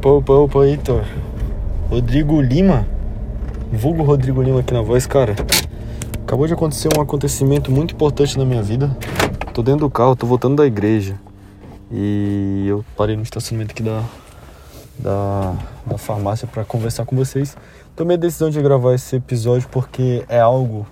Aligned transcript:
Opa, 0.00 0.08
opa, 0.08 0.32
opa, 0.32 0.66
Heitor. 0.66 1.04
Rodrigo 1.90 2.40
Lima. 2.40 2.88
Vulgo 3.70 4.02
Rodrigo 4.02 4.40
Lima 4.40 4.60
aqui 4.60 4.72
na 4.72 4.80
voz, 4.80 5.06
cara. 5.06 5.36
Acabou 6.22 6.46
de 6.46 6.54
acontecer 6.54 6.88
um 6.96 7.02
acontecimento 7.02 7.70
muito 7.70 7.92
importante 7.92 8.38
na 8.38 8.46
minha 8.46 8.62
vida. 8.62 8.96
Tô 9.52 9.62
dentro 9.62 9.80
do 9.80 9.90
carro, 9.90 10.16
tô 10.16 10.26
voltando 10.26 10.56
da 10.56 10.64
igreja. 10.64 11.20
E 11.92 12.64
eu 12.66 12.82
parei 12.96 13.14
no 13.14 13.22
estacionamento 13.22 13.72
aqui 13.72 13.82
da, 13.82 14.02
da, 14.98 15.54
da 15.84 15.98
farmácia 15.98 16.48
para 16.48 16.64
conversar 16.64 17.04
com 17.04 17.14
vocês. 17.14 17.54
Tomei 17.94 18.16
a 18.16 18.18
decisão 18.18 18.48
de 18.48 18.58
gravar 18.62 18.94
esse 18.94 19.16
episódio 19.16 19.68
porque 19.70 20.24
é 20.30 20.40
algo 20.40 20.86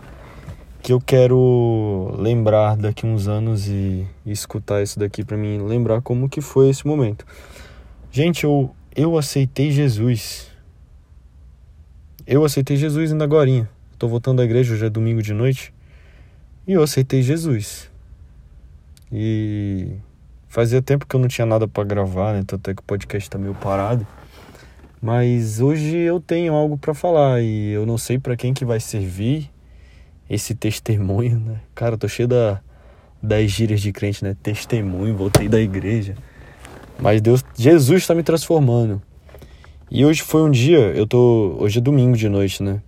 que 0.82 0.93
eu 0.93 1.00
quero 1.00 2.14
lembrar 2.18 2.77
daqui 2.77 3.06
uns 3.06 3.27
anos 3.27 3.68
e, 3.68 4.06
e 4.27 4.30
escutar 4.30 4.82
isso 4.82 4.98
daqui 4.98 5.25
para 5.25 5.38
mim 5.38 5.66
lembrar 5.66 6.02
como 6.02 6.29
que 6.29 6.43
foi 6.43 6.68
esse 6.68 6.86
momento. 6.86 7.25
Gente, 8.11 8.45
eu, 8.45 8.70
eu 8.99 9.17
aceitei 9.17 9.71
Jesus. 9.71 10.51
Eu 12.27 12.45
aceitei 12.45 12.77
Jesus 12.77 13.13
ainda 13.13 13.22
agora. 13.22 13.71
Tô 13.96 14.09
voltando 14.09 14.39
da 14.39 14.45
igreja, 14.45 14.75
hoje 14.75 14.85
é 14.85 14.91
domingo 14.91 15.22
de 15.22 15.32
noite. 15.32 15.72
E 16.67 16.72
eu 16.72 16.82
aceitei 16.82 17.22
Jesus. 17.22 17.89
E 19.13 19.93
fazia 20.49 20.82
tempo 20.82 21.07
que 21.07 21.14
eu 21.14 21.21
não 21.21 21.29
tinha 21.29 21.46
nada 21.46 21.69
para 21.69 21.85
gravar, 21.85 22.32
né? 22.32 22.43
Tanto 22.45 22.69
é 22.72 22.75
que 22.75 22.81
o 22.81 22.85
podcast 22.85 23.31
tá 23.31 23.39
meio 23.39 23.55
parado. 23.55 24.05
Mas 25.00 25.61
hoje 25.61 25.96
eu 25.96 26.19
tenho 26.19 26.53
algo 26.53 26.77
para 26.77 26.93
falar 26.93 27.41
e 27.41 27.71
eu 27.71 27.86
não 27.86 27.96
sei 27.96 28.19
para 28.19 28.36
quem 28.36 28.53
que 28.53 28.64
vai 28.64 28.80
servir 28.80 29.49
esse 30.29 30.57
testemunho, 30.57 31.39
né? 31.39 31.61
Cara, 31.72 31.96
tô 31.96 32.08
cheio 32.08 32.27
da, 32.27 32.61
das 33.22 33.48
gírias 33.48 33.80
de 33.80 33.92
crente, 33.92 34.25
né? 34.25 34.36
Testemunho, 34.42 35.17
voltei 35.17 35.48
da 35.48 35.61
igreja. 35.61 36.17
Mas 37.00 37.20
Deus, 37.20 37.44
Jesus 37.56 38.02
está 38.02 38.14
me 38.14 38.22
transformando. 38.22 39.00
E 39.91 40.05
hoje 40.05 40.22
foi 40.22 40.42
um 40.42 40.50
dia, 40.50 40.78
eu 40.78 41.06
tô, 41.06 41.56
hoje 41.58 41.78
é 41.78 41.80
domingo 41.80 42.16
de 42.16 42.28
noite, 42.28 42.62
né? 42.62 42.82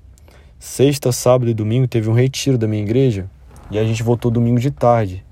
Sexta, 0.59 1.11
sábado 1.13 1.51
e 1.51 1.55
domingo 1.55 1.89
teve 1.89 2.11
um 2.11 2.13
retiro 2.13 2.59
da 2.59 2.69
minha 2.69 2.83
igreja 2.83 3.31
e 3.71 3.79
a 3.79 3.85
gente 3.85 4.03
voltou 4.03 4.31
domingo 4.31 4.61
de 4.61 4.71
tarde. 4.71 5.25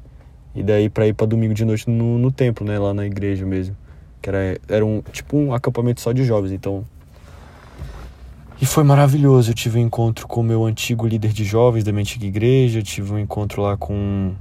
E 0.54 0.62
daí 0.62 0.88
para 0.88 1.06
ir 1.06 1.12
para 1.12 1.26
domingo 1.26 1.52
de 1.52 1.64
noite 1.64 1.90
no, 1.90 2.16
no 2.16 2.32
templo, 2.32 2.66
né, 2.66 2.78
lá 2.78 2.94
na 2.94 3.04
igreja 3.04 3.44
mesmo, 3.44 3.76
que 4.22 4.30
era 4.30 4.58
era 4.66 4.86
um 4.86 5.02
tipo 5.12 5.36
um 5.36 5.52
acampamento 5.52 6.00
só 6.00 6.12
de 6.12 6.24
jovens, 6.24 6.52
então 6.52 6.84
e 8.60 8.64
foi 8.64 8.82
maravilhoso. 8.82 9.50
Eu 9.50 9.54
tive 9.54 9.78
um 9.78 9.82
encontro 9.82 10.26
com 10.26 10.40
o 10.40 10.44
meu 10.44 10.64
antigo 10.64 11.06
líder 11.06 11.32
de 11.32 11.44
jovens 11.44 11.84
da 11.84 11.92
minha 11.92 12.00
antiga 12.00 12.26
igreja, 12.26 12.82
tive 12.82 13.12
um 13.12 13.18
encontro 13.18 13.60
lá 13.60 13.76
com 13.76 14.32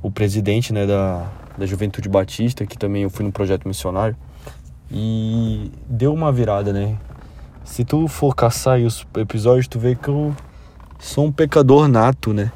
o 0.00 0.10
presidente, 0.10 0.72
né, 0.72 0.86
da 0.86 1.28
da 1.56 1.66
Juventude 1.66 2.08
Batista, 2.08 2.66
que 2.66 2.76
também 2.76 3.02
eu 3.02 3.10
fui 3.10 3.24
no 3.24 3.32
projeto 3.32 3.66
missionário. 3.66 4.16
E 4.90 5.70
deu 5.88 6.12
uma 6.12 6.30
virada, 6.30 6.72
né? 6.72 6.96
Se 7.64 7.84
tu 7.84 8.06
for 8.06 8.34
caçar 8.34 8.78
os 8.80 9.06
episódios, 9.16 9.66
tu 9.66 9.78
vê 9.78 9.94
que 9.96 10.08
eu 10.08 10.34
sou 10.98 11.26
um 11.26 11.32
pecador 11.32 11.88
nato, 11.88 12.32
né? 12.32 12.52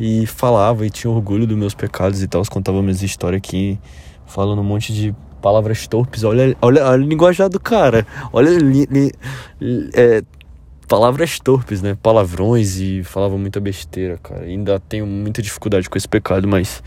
E 0.00 0.26
falava 0.26 0.86
e 0.86 0.90
tinha 0.90 1.10
orgulho 1.10 1.46
dos 1.46 1.56
meus 1.56 1.74
pecados 1.74 2.22
e 2.22 2.28
tal. 2.28 2.42
Contava 2.48 2.80
minhas 2.82 3.02
histórias 3.02 3.38
aqui, 3.38 3.78
falando 4.26 4.60
um 4.60 4.64
monte 4.64 4.92
de 4.92 5.14
palavras 5.42 5.86
torpes. 5.86 6.24
Olha, 6.24 6.56
olha, 6.62 6.82
olha 6.84 6.86
a 6.86 6.96
linguajar 6.96 7.48
do 7.48 7.60
cara. 7.60 8.06
Olha 8.32 8.50
li, 8.50 8.86
li, 8.90 9.12
é, 9.94 10.22
palavras 10.88 11.38
torpes, 11.38 11.82
né? 11.82 11.96
Palavrões 12.02 12.78
e 12.78 13.02
falava 13.04 13.36
muita 13.36 13.60
besteira, 13.60 14.18
cara. 14.18 14.44
Ainda 14.44 14.80
tenho 14.80 15.06
muita 15.06 15.42
dificuldade 15.42 15.90
com 15.90 15.98
esse 15.98 16.08
pecado, 16.08 16.48
mas 16.48 16.82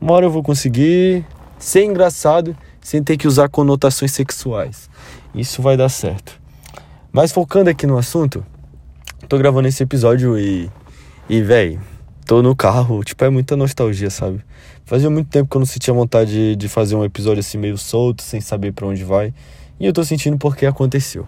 uma 0.00 0.14
hora 0.14 0.26
eu 0.26 0.30
vou 0.30 0.42
conseguir 0.42 1.24
ser 1.58 1.84
engraçado 1.84 2.56
sem 2.80 3.02
ter 3.02 3.16
que 3.16 3.28
usar 3.28 3.48
conotações 3.48 4.12
sexuais. 4.12 4.88
Isso 5.34 5.60
vai 5.60 5.76
dar 5.76 5.88
certo. 5.88 6.40
Mas 7.12 7.32
focando 7.32 7.68
aqui 7.68 7.86
no 7.86 7.98
assunto, 7.98 8.44
tô 9.28 9.36
gravando 9.36 9.68
esse 9.68 9.82
episódio 9.82 10.38
e. 10.38 10.70
E, 11.28 11.40
véi, 11.42 11.78
tô 12.26 12.42
no 12.42 12.56
carro, 12.56 13.04
tipo, 13.04 13.24
é 13.24 13.30
muita 13.30 13.56
nostalgia, 13.56 14.10
sabe? 14.10 14.40
Fazia 14.84 15.08
muito 15.08 15.28
tempo 15.28 15.48
que 15.48 15.56
eu 15.56 15.60
não 15.60 15.66
sentia 15.66 15.94
vontade 15.94 16.32
de, 16.32 16.56
de 16.56 16.68
fazer 16.68 16.96
um 16.96 17.04
episódio 17.04 17.38
assim 17.38 17.56
meio 17.56 17.78
solto, 17.78 18.22
sem 18.22 18.40
saber 18.40 18.72
para 18.72 18.86
onde 18.86 19.04
vai. 19.04 19.32
E 19.78 19.86
eu 19.86 19.92
tô 19.92 20.02
sentindo 20.02 20.36
porque 20.36 20.66
aconteceu. 20.66 21.26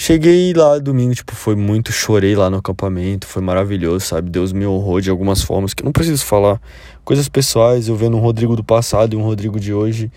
Cheguei 0.00 0.52
lá 0.54 0.78
domingo, 0.78 1.12
tipo, 1.12 1.34
foi 1.34 1.56
muito, 1.56 1.90
chorei 1.90 2.36
lá 2.36 2.48
no 2.48 2.58
acampamento, 2.58 3.26
foi 3.26 3.42
maravilhoso, 3.42 4.06
sabe? 4.06 4.30
Deus 4.30 4.52
me 4.52 4.64
honrou 4.64 5.00
de 5.00 5.10
algumas 5.10 5.42
formas 5.42 5.74
que 5.74 5.82
eu 5.82 5.86
não 5.86 5.90
preciso 5.90 6.24
falar. 6.24 6.60
Coisas 7.04 7.28
pessoais, 7.28 7.88
eu 7.88 7.96
vendo 7.96 8.16
um 8.16 8.20
Rodrigo 8.20 8.54
do 8.54 8.62
passado 8.62 9.14
e 9.14 9.16
um 9.16 9.22
Rodrigo 9.22 9.58
de 9.58 9.74
hoje. 9.74 10.08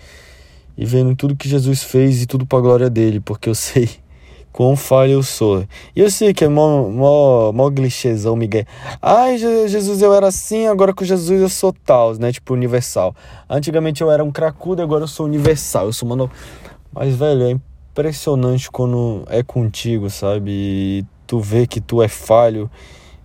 E 0.78 0.86
vendo 0.86 1.16
tudo 1.16 1.34
que 1.34 1.48
Jesus 1.48 1.82
fez 1.82 2.22
e 2.22 2.26
tudo 2.26 2.46
pra 2.46 2.60
glória 2.60 2.88
dele, 2.88 3.18
porque 3.18 3.48
eu 3.48 3.56
sei 3.58 3.90
quão 4.52 4.76
falho 4.76 5.14
eu 5.14 5.22
sou. 5.24 5.66
E 5.96 6.00
eu 6.00 6.12
sei 6.12 6.32
que 6.32 6.44
é 6.44 6.48
mó, 6.48 6.88
mó, 6.88 7.50
mó 7.50 7.68
clichêzão, 7.68 8.36
Miguel. 8.36 8.64
Ai, 9.02 9.36
Jesus, 9.36 10.00
eu 10.00 10.14
era 10.14 10.28
assim, 10.28 10.68
agora 10.68 10.94
com 10.94 11.04
Jesus 11.04 11.40
eu 11.40 11.48
sou 11.48 11.74
tal, 11.84 12.14
né? 12.14 12.30
Tipo, 12.30 12.54
universal. 12.54 13.16
Antigamente 13.50 14.00
eu 14.00 14.12
era 14.12 14.22
um 14.22 14.30
cracudo, 14.30 14.80
agora 14.80 15.02
eu 15.02 15.08
sou 15.08 15.26
universal. 15.26 15.86
Eu 15.86 15.92
sou 15.92 16.08
mano. 16.08 16.30
Mas, 16.94 17.16
velho, 17.16 17.42
é 17.42 17.71
impressionante 17.92 18.70
quando 18.70 19.22
é 19.28 19.42
contigo, 19.42 20.08
sabe? 20.08 20.50
E 20.50 21.06
tu 21.26 21.38
vê 21.38 21.66
que 21.66 21.80
tu 21.80 22.02
é 22.02 22.08
falho 22.08 22.70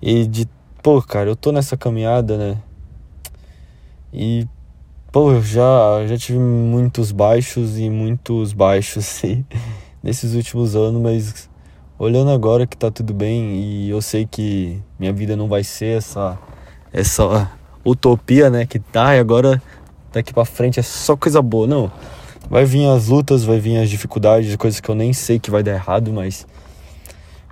e 0.01 0.27
de, 0.27 0.47
pô, 0.83 1.01
cara, 1.01 1.29
eu 1.29 1.35
tô 1.35 1.53
nessa 1.53 1.77
caminhada, 1.77 2.37
né? 2.37 2.57
E 4.11 4.45
pô, 5.11 5.31
eu 5.31 5.41
já 5.41 6.05
já 6.05 6.17
tive 6.17 6.37
muitos 6.37 7.13
baixos 7.13 7.79
e 7.79 7.89
muitos 7.89 8.51
baixos 8.51 9.21
nesses 10.03 10.33
últimos 10.33 10.75
anos, 10.75 11.01
mas 11.01 11.49
olhando 11.97 12.31
agora 12.31 12.67
que 12.67 12.75
tá 12.77 12.91
tudo 12.91 13.13
bem 13.13 13.55
e 13.55 13.89
eu 13.89 14.01
sei 14.01 14.25
que 14.25 14.81
minha 14.99 15.13
vida 15.13 15.35
não 15.35 15.47
vai 15.47 15.63
ser 15.63 15.97
essa 15.97 16.37
essa 16.91 17.51
utopia, 17.85 18.49
né, 18.49 18.65
que 18.65 18.79
tá 18.79 19.15
e 19.15 19.19
agora 19.19 19.61
daqui 20.11 20.33
para 20.33 20.43
frente 20.45 20.79
é 20.79 20.83
só 20.83 21.15
coisa 21.15 21.41
boa, 21.41 21.67
não. 21.67 21.91
Vai 22.49 22.65
vir 22.65 22.87
as 22.87 23.07
lutas, 23.07 23.43
vai 23.43 23.59
vir 23.59 23.77
as 23.77 23.89
dificuldades, 23.89 24.55
coisas 24.55 24.79
que 24.79 24.89
eu 24.89 24.95
nem 24.95 25.11
sei 25.13 25.39
que 25.39 25.51
vai 25.51 25.61
dar 25.61 25.73
errado, 25.73 26.13
mas 26.13 26.45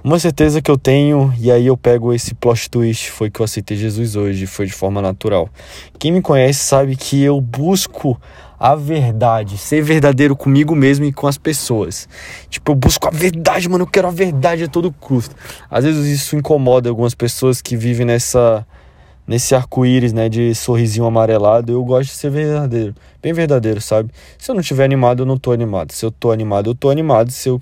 uma 0.03 0.19
certeza 0.19 0.61
que 0.61 0.69
eu 0.69 0.77
tenho, 0.77 1.33
e 1.39 1.51
aí 1.51 1.65
eu 1.65 1.75
pego 1.75 2.13
esse 2.13 2.35
plot 2.35 2.69
twist, 2.69 3.09
foi 3.09 3.31
que 3.31 3.39
eu 3.39 3.43
aceitei 3.43 3.75
Jesus 3.75 4.15
hoje, 4.15 4.45
foi 4.45 4.67
de 4.67 4.71
forma 4.71 5.01
natural. 5.01 5.49
Quem 5.97 6.11
me 6.11 6.21
conhece 6.21 6.59
sabe 6.59 6.95
que 6.95 7.23
eu 7.23 7.41
busco 7.41 8.15
a 8.59 8.75
verdade, 8.75 9.57
ser 9.57 9.81
verdadeiro 9.81 10.35
comigo 10.35 10.75
mesmo 10.75 11.05
e 11.05 11.11
com 11.11 11.25
as 11.25 11.39
pessoas. 11.39 12.07
Tipo, 12.49 12.71
eu 12.71 12.75
busco 12.75 13.07
a 13.07 13.11
verdade, 13.11 13.67
mano, 13.67 13.83
eu 13.83 13.87
quero 13.87 14.07
a 14.07 14.11
verdade 14.11 14.63
a 14.63 14.67
todo 14.67 14.91
custo. 14.91 15.35
Às 15.71 15.83
vezes 15.83 16.05
isso 16.05 16.35
incomoda 16.35 16.87
algumas 16.87 17.15
pessoas 17.15 17.59
que 17.59 17.75
vivem 17.75 18.05
nessa 18.05 18.63
nesse 19.27 19.55
arco-íris, 19.55 20.13
né, 20.13 20.29
de 20.29 20.53
sorrisinho 20.53 21.05
amarelado, 21.05 21.71
eu 21.71 21.83
gosto 21.83 22.09
de 22.09 22.15
ser 22.15 22.29
verdadeiro, 22.29 22.95
bem 23.21 23.33
verdadeiro, 23.33 23.81
sabe? 23.81 24.11
Se 24.37 24.51
eu 24.51 24.55
não 24.55 24.61
tiver 24.61 24.85
animado, 24.85 25.23
eu 25.23 25.25
não 25.25 25.37
tô 25.37 25.51
animado. 25.51 25.91
Se 25.91 26.05
eu 26.05 26.11
tô 26.11 26.31
animado, 26.31 26.69
eu 26.69 26.75
tô 26.75 26.89
animado. 26.89 27.31
Se 27.31 27.49
eu 27.49 27.61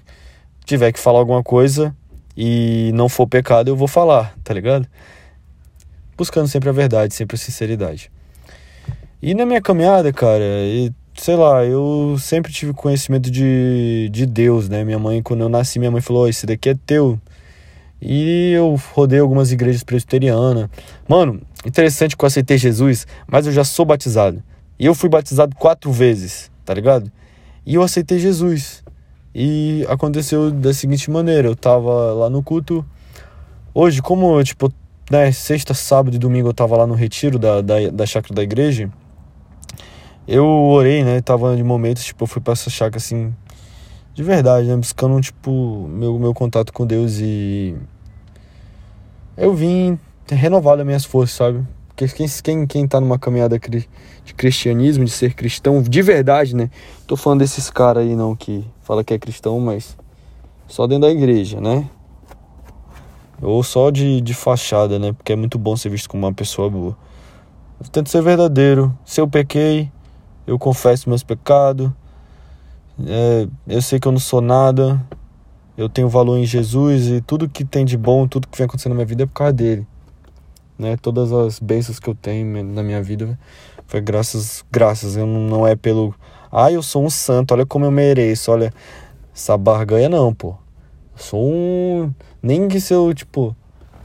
tiver 0.66 0.92
que 0.92 1.00
falar 1.00 1.20
alguma 1.20 1.44
coisa 1.44 1.96
e 2.36 2.92
não 2.94 3.08
for 3.08 3.28
pecado, 3.28 3.70
eu 3.70 3.76
vou 3.76 3.88
falar, 3.88 4.36
tá 4.44 4.54
ligado? 4.54 4.88
Buscando 6.18 6.48
sempre 6.48 6.70
a 6.70 6.74
verdade, 6.74 7.14
sempre 7.14 7.36
a 7.36 7.40
sinceridade. 7.40 8.12
E 9.22 9.34
na 9.34 9.46
minha 9.46 9.62
caminhada, 9.62 10.12
cara, 10.12 10.44
e, 10.44 10.92
sei 11.16 11.36
lá, 11.36 11.64
eu 11.64 12.18
sempre 12.20 12.52
tive 12.52 12.74
conhecimento 12.74 13.32
de, 13.32 14.10
de 14.12 14.26
Deus, 14.26 14.68
né? 14.68 14.84
Minha 14.84 15.00
mãe, 15.00 15.22
quando 15.24 15.42
eu 15.42 15.50
nasci, 15.50 15.80
minha 15.80 15.90
mãe 15.90 16.02
falou: 16.02 16.28
esse 16.28 16.46
daqui 16.46 16.70
é 16.70 16.76
teu. 16.86 17.18
E 18.02 18.52
eu 18.52 18.78
rodei 18.92 19.20
algumas 19.20 19.54
igrejas 19.54 19.82
presbiterianas. 19.82 20.70
Mano, 21.08 21.42
interessante 21.66 22.16
que 22.16 22.24
eu 22.24 22.28
aceitei 22.28 22.58
Jesus, 22.58 23.08
mas 23.28 23.46
eu 23.46 23.52
já 23.52 23.64
sou 23.64 23.86
batizado. 23.86 24.44
E 24.80 24.86
eu 24.86 24.94
fui 24.94 25.10
batizado 25.10 25.56
quatro 25.56 25.92
vezes, 25.92 26.52
tá 26.66 26.74
ligado? 26.74 27.12
E 27.66 27.76
eu 27.76 27.84
aceitei 27.84 28.20
Jesus. 28.20 28.84
E 29.34 29.86
aconteceu 29.90 30.52
da 30.52 30.74
seguinte 30.74 31.10
maneira: 31.10 31.48
eu 31.48 31.56
tava 31.56 32.14
lá 32.14 32.30
no 32.30 32.44
culto. 32.44 32.86
Hoje, 33.74 34.02
como, 34.02 34.44
tipo, 34.44 34.72
né, 35.10 35.32
sexta, 35.32 35.74
sábado 35.74 36.16
e 36.16 36.20
domingo 36.20 36.50
eu 36.50 36.54
tava 36.54 36.78
lá 36.78 36.86
no 36.86 36.94
retiro 36.94 37.40
da, 37.40 37.62
da, 37.62 37.90
da 37.92 38.06
chácara 38.06 38.36
da 38.36 38.44
igreja. 38.44 38.92
Eu 40.28 40.46
orei, 40.46 41.04
né? 41.04 41.22
Tava 41.22 41.56
de 41.56 41.64
momentos, 41.64 42.04
tipo, 42.04 42.24
eu 42.24 42.28
fui 42.28 42.42
pra 42.42 42.54
essa 42.54 42.70
chácara 42.70 42.98
assim, 42.98 43.34
de 44.14 44.24
verdade, 44.24 44.68
né? 44.68 44.78
Buscando, 44.78 45.20
tipo, 45.20 45.88
meu, 45.90 46.18
meu 46.20 46.34
contato 46.34 46.72
com 46.72 46.86
Deus 46.86 47.20
e 47.20 47.76
eu 49.36 49.54
vim 49.54 50.00
renovado 50.30 50.82
as 50.82 50.86
minhas 50.86 51.06
forças, 51.06 51.36
sabe? 51.36 51.66
Porque 51.88 52.08
quem, 52.08 52.28
quem, 52.28 52.68
quem 52.68 52.88
tá 52.88 53.00
numa 53.00 53.20
caminhada 53.20 53.60
de 53.60 54.34
cristianismo, 54.36 55.06
de 55.06 55.12
ser 55.12 55.34
cristão, 55.34 55.82
de 55.82 56.02
verdade, 56.02 56.56
né? 56.56 56.70
Tô 57.06 57.16
falando 57.16 57.40
desses 57.40 57.70
caras 57.70 58.04
aí 58.04 58.16
não 58.16 58.36
que 58.36 58.66
fala 58.82 59.04
que 59.04 59.14
é 59.14 59.20
cristão, 59.20 59.60
mas 59.60 59.96
só 60.68 60.88
dentro 60.88 61.08
da 61.08 61.12
igreja, 61.12 61.62
né? 61.62 61.88
Ou 63.42 63.62
só 63.62 63.92
de, 63.92 64.22
de 64.22 64.34
fachada, 64.34 64.98
né? 64.98 65.14
Porque 65.14 65.34
é 65.34 65.36
muito 65.36 65.60
bom 65.60 65.76
ser 65.76 65.90
visto 65.90 66.10
como 66.10 66.26
uma 66.26 66.34
pessoa 66.34 66.70
boa. 66.70 66.98
Eu 67.80 67.88
tento 67.90 68.10
ser 68.10 68.22
verdadeiro. 68.22 68.98
Se 69.06 69.20
eu 69.20 69.28
pequei, 69.28 69.92
eu 70.48 70.58
confesso 70.58 71.10
meus 71.10 71.22
pecados. 71.22 71.92
É, 73.06 73.48
eu 73.68 73.82
sei 73.82 74.00
que 74.00 74.08
eu 74.08 74.12
não 74.12 74.20
sou 74.20 74.40
nada, 74.40 75.04
eu 75.78 75.90
tenho 75.90 76.08
valor 76.08 76.38
em 76.38 76.46
Jesus 76.46 77.08
e 77.08 77.22
tudo 77.22 77.50
que 77.50 77.66
tem 77.66 77.84
de 77.84 77.98
bom, 77.98 78.28
tudo 78.28 78.48
que 78.48 78.58
vem 78.58 78.66
acontecendo 78.66 78.92
na 78.92 78.96
minha 78.96 79.06
vida 79.06 79.24
é 79.24 79.26
por 79.26 79.34
causa 79.34 79.54
dele. 79.54 79.88
Né? 80.78 80.98
Todas 80.98 81.32
as 81.32 81.60
bênçãos 81.60 82.00
que 82.00 82.10
eu 82.10 82.16
tenho 82.16 82.64
na 82.64 82.84
minha 82.84 83.02
vida 83.02 83.38
foi 83.88 84.02
graças, 84.02 84.66
graças, 84.72 85.16
eu 85.16 85.28
não, 85.28 85.68
é 85.68 85.76
pelo, 85.76 86.16
ah, 86.52 86.72
eu 86.72 86.82
sou 86.82 87.06
um 87.06 87.10
santo, 87.10 87.54
olha 87.54 87.66
como 87.66 87.86
eu 87.86 87.92
mereço, 87.92 88.52
olha 88.52 88.74
essa 89.34 89.58
barganha 89.58 90.10
não, 90.10 90.34
pô. 90.34 90.56
Eu 91.16 91.18
sou 91.18 91.52
um, 91.52 92.12
nem 92.42 92.68
que 92.68 92.80
se 92.82 92.94
eu, 92.94 93.14
tipo, 93.14 93.56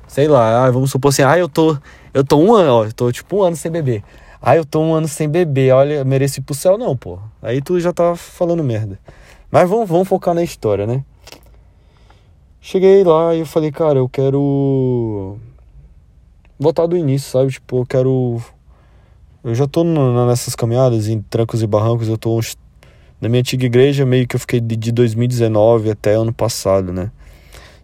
sei 0.06 0.29
lá, 0.29 0.70
vamos 0.70 0.91
supor 0.91 1.09
assim, 1.11 1.23
ah, 1.23 1.38
eu 1.38 1.49
tô, 1.49 1.76
eu 2.12 2.23
tô 2.23 2.37
um 2.38 2.55
ano, 2.55 2.73
ó, 2.73 2.85
eu 2.85 2.93
tô 2.93 3.11
tipo 3.11 3.38
um 3.38 3.43
ano 3.43 3.56
sem 3.56 3.71
beber. 3.71 4.03
Ah, 4.41 4.56
eu 4.56 4.64
tô 4.64 4.81
um 4.81 4.94
ano 4.94 5.09
sem 5.09 5.29
beber, 5.29 5.73
olha, 5.73 6.05
mereço 6.05 6.41
ir 6.41 6.43
pro 6.43 6.55
céu 6.55 6.76
não, 6.79 6.97
pô. 6.97 7.19
Aí 7.43 7.61
tu 7.61 7.81
já 7.81 7.93
tá 7.93 8.14
falando 8.14 8.62
merda. 8.62 8.99
Mas 9.50 9.69
vamos, 9.69 9.88
vamos 9.88 10.06
focar 10.06 10.35
na 10.35 10.43
história, 10.43 10.87
né? 10.87 11.03
Cheguei 12.61 13.03
lá 13.05 13.35
e 13.35 13.41
eu 13.41 13.47
falei, 13.47 13.73
cara, 13.73 13.99
eu 13.99 14.09
quero 14.09 15.38
voltar 16.58 16.87
do 16.87 16.96
início, 16.96 17.31
sabe? 17.31 17.52
Tipo, 17.52 17.81
eu 17.81 17.87
quero. 17.87 18.43
Eu 19.44 19.55
já 19.55 19.66
tô 19.66 19.84
nessas 19.84 20.55
caminhadas, 20.55 21.08
em 21.08 21.20
trancos 21.22 21.62
e 21.62 21.66
barrancos, 21.66 22.08
eu 22.08 22.19
tô 22.19 22.40
na 23.20 23.28
minha 23.28 23.40
antiga 23.40 23.64
igreja, 23.66 24.05
meio 24.05 24.26
que 24.26 24.37
eu 24.37 24.40
fiquei 24.40 24.60
de 24.60 24.93
2019 24.93 25.90
até 25.90 26.14
ano 26.14 26.32
passado, 26.32 26.93
né? 26.93 27.10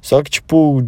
Só 0.00 0.23
que, 0.23 0.31
tipo, 0.31 0.85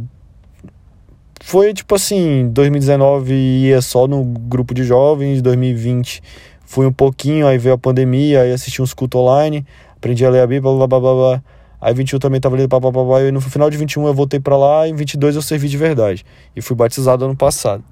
foi 1.41 1.73
tipo 1.73 1.95
assim, 1.95 2.49
2019 2.51 3.33
ia 3.33 3.81
só 3.81 4.07
no 4.07 4.25
grupo 4.25 4.75
de 4.75 4.85
jovens, 4.85 5.41
2020 5.41 6.23
fui 6.67 6.85
um 6.85 6.93
pouquinho, 6.93 7.47
aí 7.47 7.57
veio 7.57 7.77
a 7.77 7.79
pandemia, 7.79 8.43
aí 8.43 8.53
assisti 8.53 8.83
uns 8.83 8.93
cultos 8.93 9.21
online, 9.21 9.65
aprendi 9.97 10.27
a 10.27 10.31
ler 10.31 10.41
a 10.41 10.47
Bíblia, 10.47 10.75
blá 10.75 10.87
blá 10.87 11.01
blá 11.01 11.15
blá. 11.15 11.43
Aí 11.81 11.93
21 11.95 12.19
também 12.19 12.41
tava 12.41 12.57
lendo 12.57 12.69
papapá, 12.69 13.21
e 13.23 13.31
no 13.31 13.41
final 13.41 13.71
de 13.71 13.77
21 13.77 14.07
eu 14.07 14.15
voltei 14.15 14.41
para 14.41 14.57
lá, 14.57 14.87
e 14.87 14.91
em 14.91 14.95
22 14.95 15.37
eu 15.37 15.43
servi 15.43 15.69
de 15.69 15.77
verdade. 15.77 16.25
E 16.55 16.63
fui 16.63 16.75
batizado 16.75 17.25
ano 17.25 17.37
passado. 17.37 17.85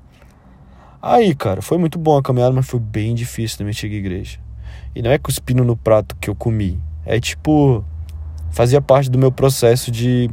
Aí, 1.00 1.34
cara, 1.34 1.60
foi 1.60 1.76
muito 1.76 1.98
bom 1.98 2.16
a 2.16 2.22
caminhada, 2.22 2.54
mas 2.54 2.66
foi 2.66 2.80
bem 2.80 3.14
difícil 3.14 3.58
na 3.60 3.64
minha 3.64 3.72
antiga 3.72 3.94
igreja. 3.94 4.38
E 4.94 5.02
não 5.02 5.10
é 5.10 5.18
cuspindo 5.18 5.62
no 5.62 5.76
prato 5.76 6.16
que 6.18 6.30
eu 6.30 6.34
comi. 6.34 6.80
É 7.04 7.20
tipo, 7.20 7.84
fazia 8.50 8.80
parte 8.80 9.10
do 9.10 9.18
meu 9.18 9.30
processo 9.30 9.90
de. 9.90 10.30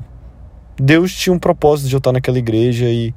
Deus 0.78 1.14
tinha 1.14 1.34
um 1.34 1.40
propósito 1.40 1.90
de 1.90 1.96
eu 1.96 1.98
estar 1.98 2.14
naquela 2.14 2.40
igreja 2.40 2.86
e. 2.86 3.14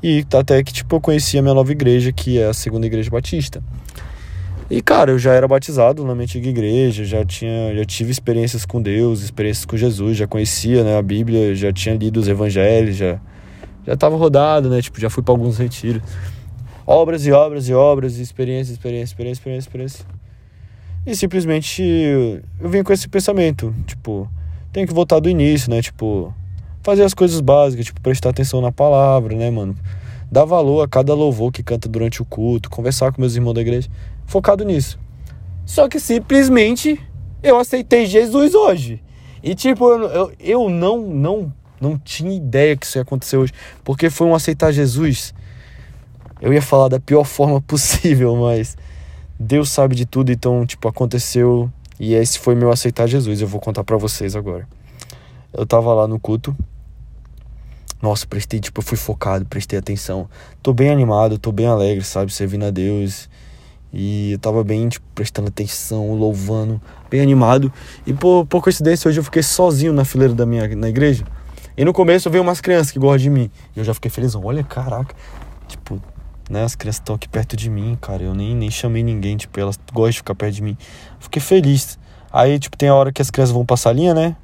E 0.00 0.24
até 0.34 0.62
que, 0.64 0.72
tipo, 0.72 0.96
eu 0.96 1.00
conheci 1.00 1.38
a 1.38 1.42
minha 1.42 1.54
nova 1.54 1.70
igreja, 1.70 2.12
que 2.12 2.38
é 2.38 2.46
a 2.46 2.52
segunda 2.52 2.86
igreja 2.86 3.08
batista. 3.08 3.62
E, 4.72 4.80
cara, 4.80 5.10
eu 5.10 5.18
já 5.18 5.34
era 5.34 5.46
batizado 5.46 6.02
na 6.02 6.14
minha 6.14 6.24
antiga 6.24 6.48
igreja, 6.48 7.04
já 7.04 7.22
tinha, 7.26 7.76
já 7.76 7.84
tive 7.84 8.10
experiências 8.10 8.64
com 8.64 8.80
Deus, 8.80 9.20
experiências 9.20 9.66
com 9.66 9.76
Jesus, 9.76 10.16
já 10.16 10.26
conhecia, 10.26 10.82
né, 10.82 10.96
a 10.96 11.02
Bíblia, 11.02 11.54
já 11.54 11.70
tinha 11.70 11.94
lido 11.94 12.18
os 12.18 12.26
evangelhos, 12.26 12.96
já 12.96 13.20
já 13.86 13.94
tava 13.98 14.16
rodado, 14.16 14.70
né, 14.70 14.80
tipo, 14.80 14.98
já 14.98 15.10
fui 15.10 15.22
para 15.22 15.34
alguns 15.34 15.58
retiros. 15.58 16.00
Obras 16.86 17.26
e 17.26 17.32
obras 17.32 17.68
e 17.68 17.74
obras, 17.74 18.16
experiência, 18.16 18.72
experiência, 18.72 19.12
experiência, 19.12 19.40
experiência, 19.40 19.68
experiência. 19.68 20.06
E 21.04 21.14
simplesmente 21.14 21.82
eu 22.58 22.70
vim 22.70 22.82
com 22.82 22.94
esse 22.94 23.06
pensamento, 23.10 23.74
tipo, 23.86 24.26
tem 24.72 24.86
que 24.86 24.94
voltar 24.94 25.20
do 25.20 25.28
início, 25.28 25.70
né, 25.70 25.82
tipo, 25.82 26.32
fazer 26.82 27.02
as 27.02 27.12
coisas 27.12 27.42
básicas, 27.42 27.84
tipo, 27.84 28.00
prestar 28.00 28.30
atenção 28.30 28.62
na 28.62 28.72
palavra, 28.72 29.36
né, 29.36 29.50
mano? 29.50 29.76
Dar 30.30 30.46
valor 30.46 30.80
a 30.80 30.88
cada 30.88 31.12
louvor 31.12 31.52
que 31.52 31.62
canta 31.62 31.90
durante 31.90 32.22
o 32.22 32.24
culto, 32.24 32.70
conversar 32.70 33.12
com 33.12 33.20
meus 33.20 33.36
irmãos 33.36 33.52
da 33.52 33.60
igreja 33.60 33.90
focado 34.32 34.64
nisso. 34.64 34.98
Só 35.66 35.88
que 35.88 36.00
simplesmente 36.00 36.98
eu 37.42 37.58
aceitei 37.58 38.06
Jesus 38.06 38.54
hoje. 38.54 39.02
E 39.42 39.54
tipo, 39.54 39.86
eu, 39.90 40.08
eu, 40.08 40.32
eu 40.40 40.70
não, 40.70 41.02
não, 41.02 41.52
não 41.78 41.98
tinha 41.98 42.34
ideia 42.34 42.74
que 42.74 42.86
isso 42.86 42.96
ia 42.96 43.02
acontecer 43.02 43.36
hoje. 43.36 43.52
Porque 43.84 44.08
foi 44.08 44.26
um 44.26 44.34
aceitar 44.34 44.72
Jesus. 44.72 45.34
Eu 46.40 46.52
ia 46.52 46.62
falar 46.62 46.88
da 46.88 46.98
pior 46.98 47.24
forma 47.24 47.60
possível, 47.62 48.34
mas 48.36 48.76
Deus 49.38 49.68
sabe 49.68 49.94
de 49.94 50.06
tudo, 50.06 50.32
então, 50.32 50.64
tipo, 50.64 50.88
aconteceu. 50.88 51.70
E 52.00 52.14
esse 52.14 52.38
foi 52.38 52.54
meu 52.54 52.70
aceitar 52.70 53.06
Jesus. 53.06 53.40
Eu 53.40 53.46
vou 53.46 53.60
contar 53.60 53.84
para 53.84 53.98
vocês 53.98 54.34
agora. 54.34 54.66
Eu 55.52 55.66
tava 55.66 55.92
lá 55.92 56.08
no 56.08 56.18
culto. 56.18 56.56
Nossa, 58.00 58.26
prestei, 58.26 58.58
tipo, 58.58 58.80
eu 58.80 58.84
fui 58.84 58.96
focado, 58.96 59.44
prestei 59.44 59.78
atenção. 59.78 60.28
Tô 60.62 60.72
bem 60.72 60.88
animado, 60.88 61.38
tô 61.38 61.52
bem 61.52 61.66
alegre, 61.66 62.02
sabe? 62.02 62.32
Servindo 62.32 62.64
a 62.64 62.70
Deus. 62.70 63.28
E 63.92 64.32
eu 64.32 64.38
tava 64.38 64.64
bem, 64.64 64.88
tipo, 64.88 65.04
prestando 65.14 65.48
atenção, 65.48 66.14
louvando, 66.14 66.80
bem 67.10 67.20
animado. 67.20 67.70
E 68.06 68.14
por, 68.14 68.46
por 68.46 68.62
coincidência, 68.62 69.08
hoje 69.08 69.20
eu 69.20 69.24
fiquei 69.24 69.42
sozinho 69.42 69.92
na 69.92 70.04
fileira 70.04 70.34
da 70.34 70.46
minha 70.46 70.66
na 70.74 70.88
igreja. 70.88 71.24
E 71.76 71.84
no 71.84 71.92
começo 71.92 72.30
vi 72.30 72.38
umas 72.38 72.60
crianças 72.60 72.90
que 72.90 72.98
gostam 72.98 73.18
de 73.18 73.30
mim. 73.30 73.50
E 73.76 73.78
eu 73.78 73.84
já 73.84 73.92
fiquei 73.92 74.10
feliz. 74.10 74.34
Olha, 74.34 74.64
caraca. 74.64 75.14
Tipo, 75.68 76.00
né? 76.48 76.64
As 76.64 76.74
crianças 76.74 77.00
estão 77.00 77.14
aqui 77.14 77.28
perto 77.28 77.56
de 77.56 77.68
mim, 77.68 77.96
cara. 78.00 78.22
Eu 78.22 78.34
nem, 78.34 78.54
nem 78.54 78.70
chamei 78.70 79.02
ninguém. 79.02 79.36
Tipo, 79.36 79.60
elas 79.60 79.78
gostam 79.92 80.10
de 80.10 80.16
ficar 80.18 80.34
perto 80.34 80.54
de 80.54 80.62
mim. 80.62 80.76
Fiquei 81.20 81.40
feliz. 81.40 81.98
Aí, 82.32 82.58
tipo, 82.58 82.76
tem 82.76 82.88
a 82.88 82.94
hora 82.94 83.12
que 83.12 83.20
as 83.20 83.30
crianças 83.30 83.52
vão 83.54 83.64
passar 83.64 83.90
a 83.90 83.92
linha, 83.92 84.14
né? 84.14 84.36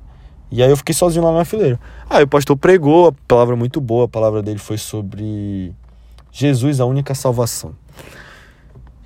E 0.50 0.62
aí 0.62 0.70
eu 0.70 0.76
fiquei 0.76 0.94
sozinho 0.94 1.24
lá 1.24 1.32
na 1.32 1.44
fileira. 1.44 1.78
Aí 2.08 2.24
o 2.24 2.28
pastor 2.28 2.56
pregou, 2.56 3.08
a 3.08 3.12
palavra 3.26 3.54
muito 3.56 3.80
boa. 3.80 4.06
A 4.06 4.08
palavra 4.08 4.42
dele 4.42 4.58
foi 4.58 4.78
sobre 4.78 5.74
Jesus, 6.32 6.80
a 6.80 6.86
única 6.86 7.14
salvação. 7.14 7.74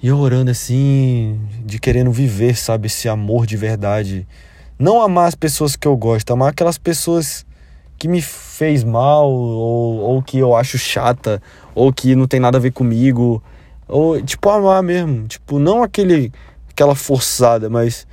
E 0.03 0.09
eu 0.09 0.19
orando 0.19 0.51
assim, 0.51 1.41
de 1.65 1.79
querendo 1.79 2.11
viver, 2.11 2.57
sabe, 2.57 2.89
esse 2.89 3.09
amor 3.09 3.47
de 3.47 3.57
verdade. 3.57 4.27
Não 4.77 5.01
amar 5.01 5.29
as 5.29 5.37
pessoas 5.37 5.77
que 5.77 5.87
eu 5.87 5.97
gosto, 5.97 6.33
amar 6.33 6.51
aquelas 6.51 6.77
pessoas 6.77 7.47
que 7.97 8.09
me 8.09 8.21
fez 8.21 8.83
mal, 8.83 9.31
ou, 9.31 9.99
ou 10.01 10.23
que 10.23 10.39
eu 10.39 10.57
acho 10.57 10.77
chata, 10.77 11.41
ou 11.73 11.93
que 11.93 12.17
não 12.17 12.27
tem 12.27 12.41
nada 12.41 12.59
a 12.59 12.61
ver 12.61 12.73
comigo. 12.73 13.41
Ou, 13.87 14.21
tipo, 14.21 14.51
amar 14.51 14.83
mesmo. 14.83 15.29
Tipo, 15.29 15.61
não 15.61 15.85
aquele, 15.85 16.33
aquela 16.69 16.97
forçada, 16.97 17.71
mas 17.71 18.05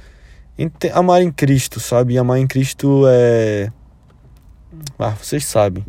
amar 0.94 1.24
em 1.24 1.32
Cristo, 1.32 1.80
sabe? 1.80 2.14
E 2.14 2.18
amar 2.20 2.38
em 2.38 2.46
Cristo 2.46 3.06
é. 3.08 3.72
Ah, 5.00 5.16
vocês 5.20 5.44
sabem. 5.44 5.84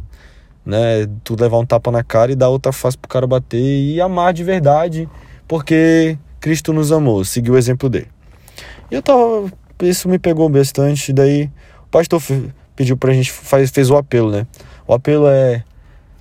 Né? 0.65 1.07
Tu 1.23 1.37
levar 1.39 1.59
um 1.59 1.67
tapa 1.67 1.91
na 1.91 2.03
cara 2.03 2.33
e 2.33 2.37
dar 2.37 2.49
outra 2.49 2.73
face 2.73 2.97
pro 2.97 3.09
cara 3.09 3.27
bater 3.27 3.59
e 3.59 4.01
amar 4.01 4.33
de 4.33 4.43
verdade 4.43 5.07
porque 5.51 6.17
Cristo 6.39 6.73
nos 6.73 6.93
amou, 6.93 7.25
seguiu 7.25 7.55
o 7.55 7.59
exemplo 7.59 7.89
dele. 7.89 8.07
E 8.89 8.95
eu 8.95 9.03
tava, 9.03 9.51
isso 9.83 10.09
me 10.09 10.17
pegou 10.17 10.49
bastante, 10.49 11.13
daí 11.13 11.51
o 11.83 11.89
pastor 11.91 12.23
pediu 12.77 12.97
pra 12.97 13.13
gente, 13.13 13.33
faz, 13.33 13.69
fez 13.73 13.91
o 13.91 13.97
apelo, 13.97 14.31
né? 14.31 14.47
O 14.87 14.95
apelo 14.95 15.27
é, 15.27 15.65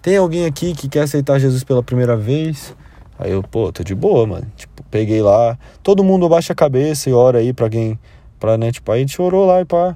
tem 0.02 0.18
alguém 0.18 0.48
aqui 0.48 0.74
que 0.74 0.90
quer 0.90 1.02
aceitar 1.02 1.38
Jesus 1.38 1.64
pela 1.64 1.84
primeira 1.84 2.18
vez? 2.18 2.76
Aí 3.20 3.30
eu, 3.30 3.44
pô, 3.44 3.72
tô 3.72 3.84
de 3.84 3.94
boa, 3.94 4.26
mano. 4.26 4.48
Tipo, 4.58 4.82
peguei 4.90 5.22
lá, 5.22 5.60
todo 5.84 6.04
mundo 6.04 6.26
abaixa 6.26 6.54
a 6.54 6.56
cabeça 6.56 7.08
e 7.08 7.14
ora 7.14 7.38
aí 7.38 7.54
pra 7.54 7.68
alguém, 7.68 8.00
pra, 8.40 8.58
né, 8.58 8.72
tipo, 8.72 8.92
aí 8.92 8.98
a 8.98 9.02
gente 9.02 9.22
orou 9.22 9.46
lá 9.46 9.62
e 9.62 9.66
pá. 9.66 9.96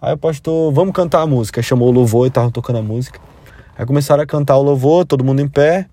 Aí 0.00 0.14
o 0.14 0.18
pastor, 0.18 0.72
vamos 0.72 0.92
cantar 0.92 1.20
a 1.20 1.26
música. 1.26 1.62
Chamou 1.62 1.88
o 1.88 1.92
louvor 1.92 2.26
e 2.26 2.30
tava 2.30 2.50
tocando 2.50 2.80
a 2.80 2.82
música. 2.82 3.20
Aí 3.78 3.86
começaram 3.86 4.24
a 4.24 4.26
cantar 4.26 4.56
o 4.56 4.62
louvor, 4.62 5.04
todo 5.04 5.22
mundo 5.22 5.40
em 5.40 5.48
pé. 5.48 5.86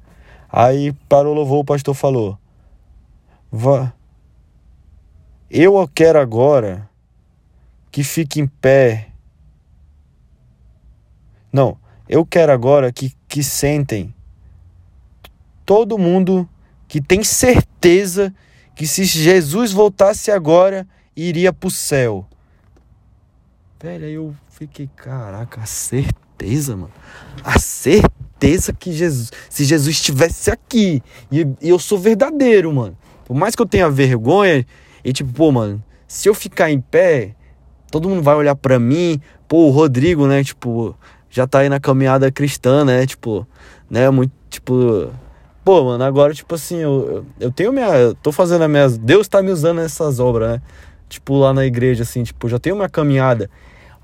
Aí 0.51 0.91
parou 1.07 1.33
o 1.33 1.35
louvor, 1.35 1.59
o 1.59 1.63
pastor 1.63 1.93
falou: 1.93 2.35
Vá. 3.51 3.93
Eu 5.49 5.87
quero 5.87 6.19
agora 6.19 6.89
que 7.91 8.03
fique 8.03 8.39
em 8.39 8.47
pé. 8.47 9.09
Não, 11.51 11.77
eu 12.07 12.25
quero 12.25 12.51
agora 12.51 12.91
que, 12.91 13.13
que 13.27 13.41
sentem 13.41 14.13
todo 15.65 15.99
mundo 15.99 16.49
que 16.87 16.99
tem 16.99 17.23
certeza 17.23 18.33
que 18.75 18.87
se 18.87 19.03
Jesus 19.05 19.71
voltasse 19.71 20.31
agora, 20.31 20.87
iria 21.15 21.53
pro 21.53 21.69
céu. 21.69 22.25
Velho, 23.79 24.05
aí 24.05 24.13
eu 24.13 24.35
fiquei, 24.49 24.89
caraca, 24.95 25.61
a 25.61 25.65
certeza, 25.65 26.75
mano. 26.75 26.91
A 27.43 27.59
certeza 27.59 28.73
que 28.73 28.91
Jesus, 28.91 29.31
se 29.49 29.63
Jesus 29.63 29.95
estivesse 29.95 30.49
aqui, 30.49 31.03
e, 31.31 31.41
e 31.61 31.69
eu 31.69 31.77
sou 31.77 31.99
verdadeiro, 31.99 32.73
mano. 32.73 32.97
Por 33.29 33.35
mais 33.35 33.55
que 33.55 33.61
eu 33.61 33.65
tenha 33.67 33.87
vergonha, 33.91 34.65
e 35.05 35.13
tipo, 35.13 35.31
pô, 35.31 35.51
mano, 35.51 35.83
se 36.07 36.27
eu 36.27 36.33
ficar 36.33 36.71
em 36.71 36.81
pé, 36.81 37.35
todo 37.91 38.09
mundo 38.09 38.23
vai 38.23 38.33
olhar 38.33 38.55
para 38.55 38.79
mim. 38.79 39.21
Pô, 39.47 39.67
o 39.67 39.69
Rodrigo, 39.69 40.25
né, 40.25 40.43
tipo, 40.43 40.97
já 41.29 41.45
tá 41.45 41.59
aí 41.59 41.69
na 41.69 41.79
caminhada 41.79 42.31
cristã, 42.31 42.83
né, 42.83 43.05
tipo, 43.05 43.47
né, 43.87 44.09
muito, 44.09 44.31
tipo, 44.49 45.11
pô, 45.63 45.83
mano, 45.83 46.03
agora, 46.03 46.33
tipo 46.33 46.55
assim, 46.55 46.77
eu, 46.77 47.23
eu 47.39 47.51
tenho 47.51 47.71
minha, 47.71 47.89
eu 47.89 48.15
tô 48.15 48.31
fazendo 48.31 48.63
a 48.63 48.67
minha, 48.67 48.89
Deus 48.89 49.27
tá 49.27 49.43
me 49.43 49.51
usando 49.51 49.77
nessas 49.77 50.19
obras, 50.19 50.53
né, 50.53 50.61
tipo, 51.07 51.37
lá 51.37 51.53
na 51.53 51.67
igreja, 51.67 52.01
assim, 52.01 52.23
tipo, 52.23 52.49
já 52.49 52.57
tenho 52.57 52.75
minha 52.75 52.89
caminhada. 52.89 53.47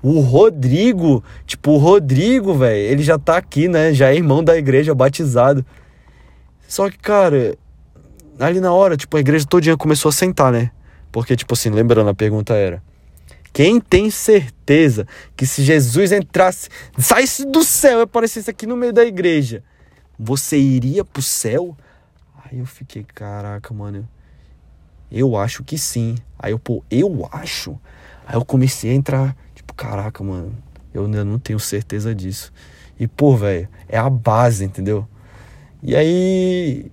O 0.00 0.20
Rodrigo, 0.20 1.24
tipo, 1.44 1.72
o 1.72 1.78
Rodrigo, 1.78 2.54
velho, 2.54 2.92
ele 2.92 3.02
já 3.02 3.18
tá 3.18 3.36
aqui, 3.36 3.66
né, 3.66 3.92
já 3.92 4.08
é 4.10 4.14
irmão 4.14 4.44
da 4.44 4.56
igreja, 4.56 4.94
batizado. 4.94 5.66
Só 6.68 6.88
que, 6.88 6.96
cara, 6.96 7.56
ali 8.38 8.60
na 8.60 8.72
hora, 8.72 8.96
tipo, 8.96 9.16
a 9.16 9.20
igreja 9.20 9.46
todinha 9.46 9.76
começou 9.76 10.08
a 10.08 10.12
sentar, 10.12 10.52
né? 10.52 10.70
Porque, 11.10 11.36
tipo 11.36 11.54
assim, 11.54 11.70
lembrando, 11.70 12.10
a 12.10 12.14
pergunta 12.14 12.54
era: 12.54 12.82
Quem 13.52 13.80
tem 13.80 14.10
certeza 14.10 15.06
que 15.36 15.46
se 15.46 15.62
Jesus 15.62 16.12
entrasse, 16.12 16.68
saísse 16.98 17.46
do 17.46 17.64
céu 17.64 18.00
e 18.00 18.02
aparecesse 18.02 18.50
aqui 18.50 18.66
no 18.66 18.76
meio 18.76 18.92
da 18.92 19.04
igreja, 19.04 19.62
você 20.18 20.58
iria 20.58 21.04
pro 21.04 21.22
céu? 21.22 21.76
Aí 22.44 22.58
eu 22.58 22.66
fiquei, 22.66 23.04
caraca, 23.04 23.72
mano. 23.72 24.08
Eu 25.10 25.36
acho 25.36 25.64
que 25.64 25.78
sim. 25.78 26.16
Aí 26.38 26.52
eu, 26.52 26.58
pô, 26.58 26.82
eu 26.90 27.28
acho. 27.32 27.78
Aí 28.26 28.34
eu 28.34 28.44
comecei 28.44 28.90
a 28.90 28.94
entrar, 28.94 29.36
tipo, 29.54 29.72
caraca, 29.74 30.22
mano. 30.22 30.54
Eu 30.92 31.04
ainda 31.04 31.24
não 31.24 31.38
tenho 31.38 31.58
certeza 31.58 32.14
disso. 32.14 32.52
E, 32.98 33.06
pô, 33.06 33.36
velho, 33.36 33.68
é 33.88 33.98
a 33.98 34.08
base, 34.08 34.64
entendeu? 34.64 35.06
E 35.82 35.94
aí 35.94 36.90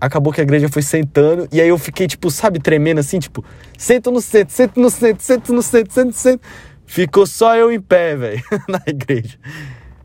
acabou 0.00 0.32
que 0.32 0.40
a 0.40 0.44
igreja 0.44 0.68
foi 0.68 0.82
sentando, 0.82 1.46
e 1.52 1.60
aí 1.60 1.68
eu 1.68 1.78
fiquei, 1.78 2.06
tipo, 2.06 2.30
sabe, 2.30 2.58
tremendo 2.58 2.98
assim, 2.98 3.18
tipo, 3.18 3.44
sento 3.76 4.10
no 4.10 4.20
centro, 4.20 4.54
sento 4.54 4.80
no 4.80 4.90
centro, 4.90 5.22
sento 5.22 5.52
no 5.52 5.62
centro, 5.62 5.92
sento 5.92 6.06
no 6.06 6.12
centro. 6.12 6.48
Ficou 6.86 7.26
só 7.26 7.54
eu 7.54 7.70
em 7.70 7.80
pé, 7.80 8.16
velho, 8.16 8.42
na 8.68 8.80
igreja. 8.86 9.38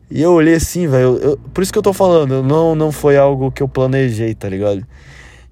E 0.08 0.22
eu 0.22 0.32
olhei 0.32 0.54
assim, 0.54 0.86
velho, 0.86 1.38
por 1.52 1.62
isso 1.62 1.72
que 1.72 1.78
eu 1.78 1.82
tô 1.82 1.92
falando, 1.92 2.42
não, 2.42 2.74
não 2.74 2.92
foi 2.92 3.16
algo 3.16 3.50
que 3.50 3.62
eu 3.62 3.68
planejei, 3.68 4.34
tá 4.34 4.48
ligado? 4.48 4.86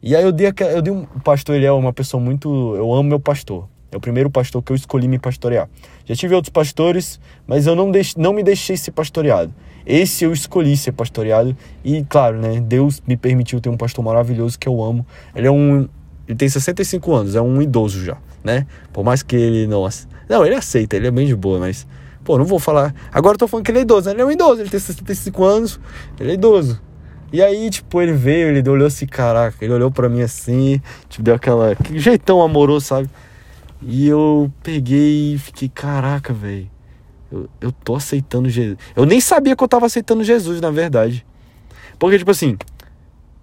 E 0.01 0.15
aí 0.15 0.23
eu 0.23 0.31
dei, 0.31 0.53
eu 0.73 0.83
dei 0.83 0.93
um, 0.93 1.05
pastor, 1.25 1.57
ele 1.57 1.65
é 1.65 1.73
uma 1.73 1.93
pessoa 1.93 2.23
muito, 2.23 2.77
eu 2.77 2.93
amo 2.93 3.09
meu 3.09 3.19
pastor. 3.19 3.67
É 3.91 3.97
o 3.97 4.01
primeiro 4.01 4.29
pastor 4.29 4.63
que 4.63 4.71
eu 4.71 4.77
escolhi 4.77 5.09
me 5.09 5.19
pastorear. 5.19 5.69
Já 6.05 6.15
tive 6.15 6.35
outros 6.35 6.51
pastores, 6.51 7.19
mas 7.47 7.67
eu 7.67 7.75
não, 7.75 7.91
deix, 7.91 8.15
não 8.17 8.33
me 8.33 8.43
deixei 8.43 8.77
ser 8.77 8.91
pastoreado. 8.91 9.55
Esse 9.87 10.25
eu 10.25 10.33
escolhi 10.33 10.77
ser 10.77 10.93
pastoreado 10.93 11.57
e, 11.85 12.03
claro, 12.05 12.39
né, 12.39 12.61
Deus 12.61 13.03
me 13.07 13.17
permitiu 13.17 13.61
ter 13.61 13.69
um 13.69 13.77
pastor 13.77 14.05
maravilhoso 14.05 14.59
que 14.59 14.69
eu 14.69 14.83
amo. 14.83 15.07
Ele 15.35 15.47
é 15.47 15.51
um 15.51 15.89
ele 16.27 16.39
tem 16.39 16.49
65 16.49 17.15
anos, 17.15 17.35
é 17.35 17.43
um 17.43 17.61
idoso 17.61 18.03
já, 18.03 18.17
né? 18.43 18.67
Por 18.93 19.05
mais 19.05 19.23
que 19.23 19.37
ele 19.37 19.67
não 19.67 19.87
Não, 20.29 20.45
ele 20.45 20.55
aceita, 20.55 20.97
ele 20.97 21.07
é 21.07 21.11
bem 21.11 21.27
de 21.27 21.37
boa, 21.37 21.59
mas 21.59 21.87
pô, 22.25 22.39
não 22.39 22.47
vou 22.47 22.59
falar. 22.59 22.95
Agora 23.13 23.35
eu 23.35 23.39
tô 23.39 23.47
falando 23.47 23.65
que 23.65 23.71
ele 23.71 23.81
é 23.81 23.83
idoso, 23.83 24.07
né? 24.07 24.15
ele 24.15 24.23
é 24.23 24.25
um 24.25 24.31
idoso, 24.31 24.63
ele 24.63 24.71
tem 24.71 24.81
65 24.81 25.45
anos, 25.45 25.79
ele 26.19 26.31
é 26.31 26.35
idoso. 26.35 26.81
E 27.31 27.43
aí, 27.43 27.69
tipo, 27.69 28.01
ele 28.01 28.13
veio, 28.13 28.49
ele 28.49 28.69
olhou 28.69 28.87
assim, 28.87 29.07
caraca, 29.07 29.57
ele 29.61 29.75
olhou 29.75 29.91
para 29.91 30.09
mim 30.09 30.23
assim, 30.23 30.81
tipo, 31.09 31.23
deu 31.23 31.35
aquela 31.35 31.75
que 31.75 31.99
jeitão 31.99 32.41
amoroso, 32.41 32.87
sabe? 32.87 33.11
E 33.83 34.09
eu 34.09 34.51
peguei 34.63 35.35
e 35.35 35.39
fiquei, 35.39 35.69
caraca, 35.69 36.33
velho. 36.33 36.71
Eu, 37.31 37.49
eu 37.61 37.73
tô 37.73 37.97
aceitando 37.97 38.49
Jesus. 38.49 38.79
Eu 38.95 39.05
nem 39.05 39.21
sabia 39.21 39.57
que 39.57 39.65
eu 39.65 39.69
tava 39.69 39.87
aceitando 39.87 40.23
Jesus, 40.23 40.61
na 40.61 40.71
verdade. 40.71 41.27
Porque, 41.99 42.19
tipo 42.19 42.31
assim, 42.31 42.57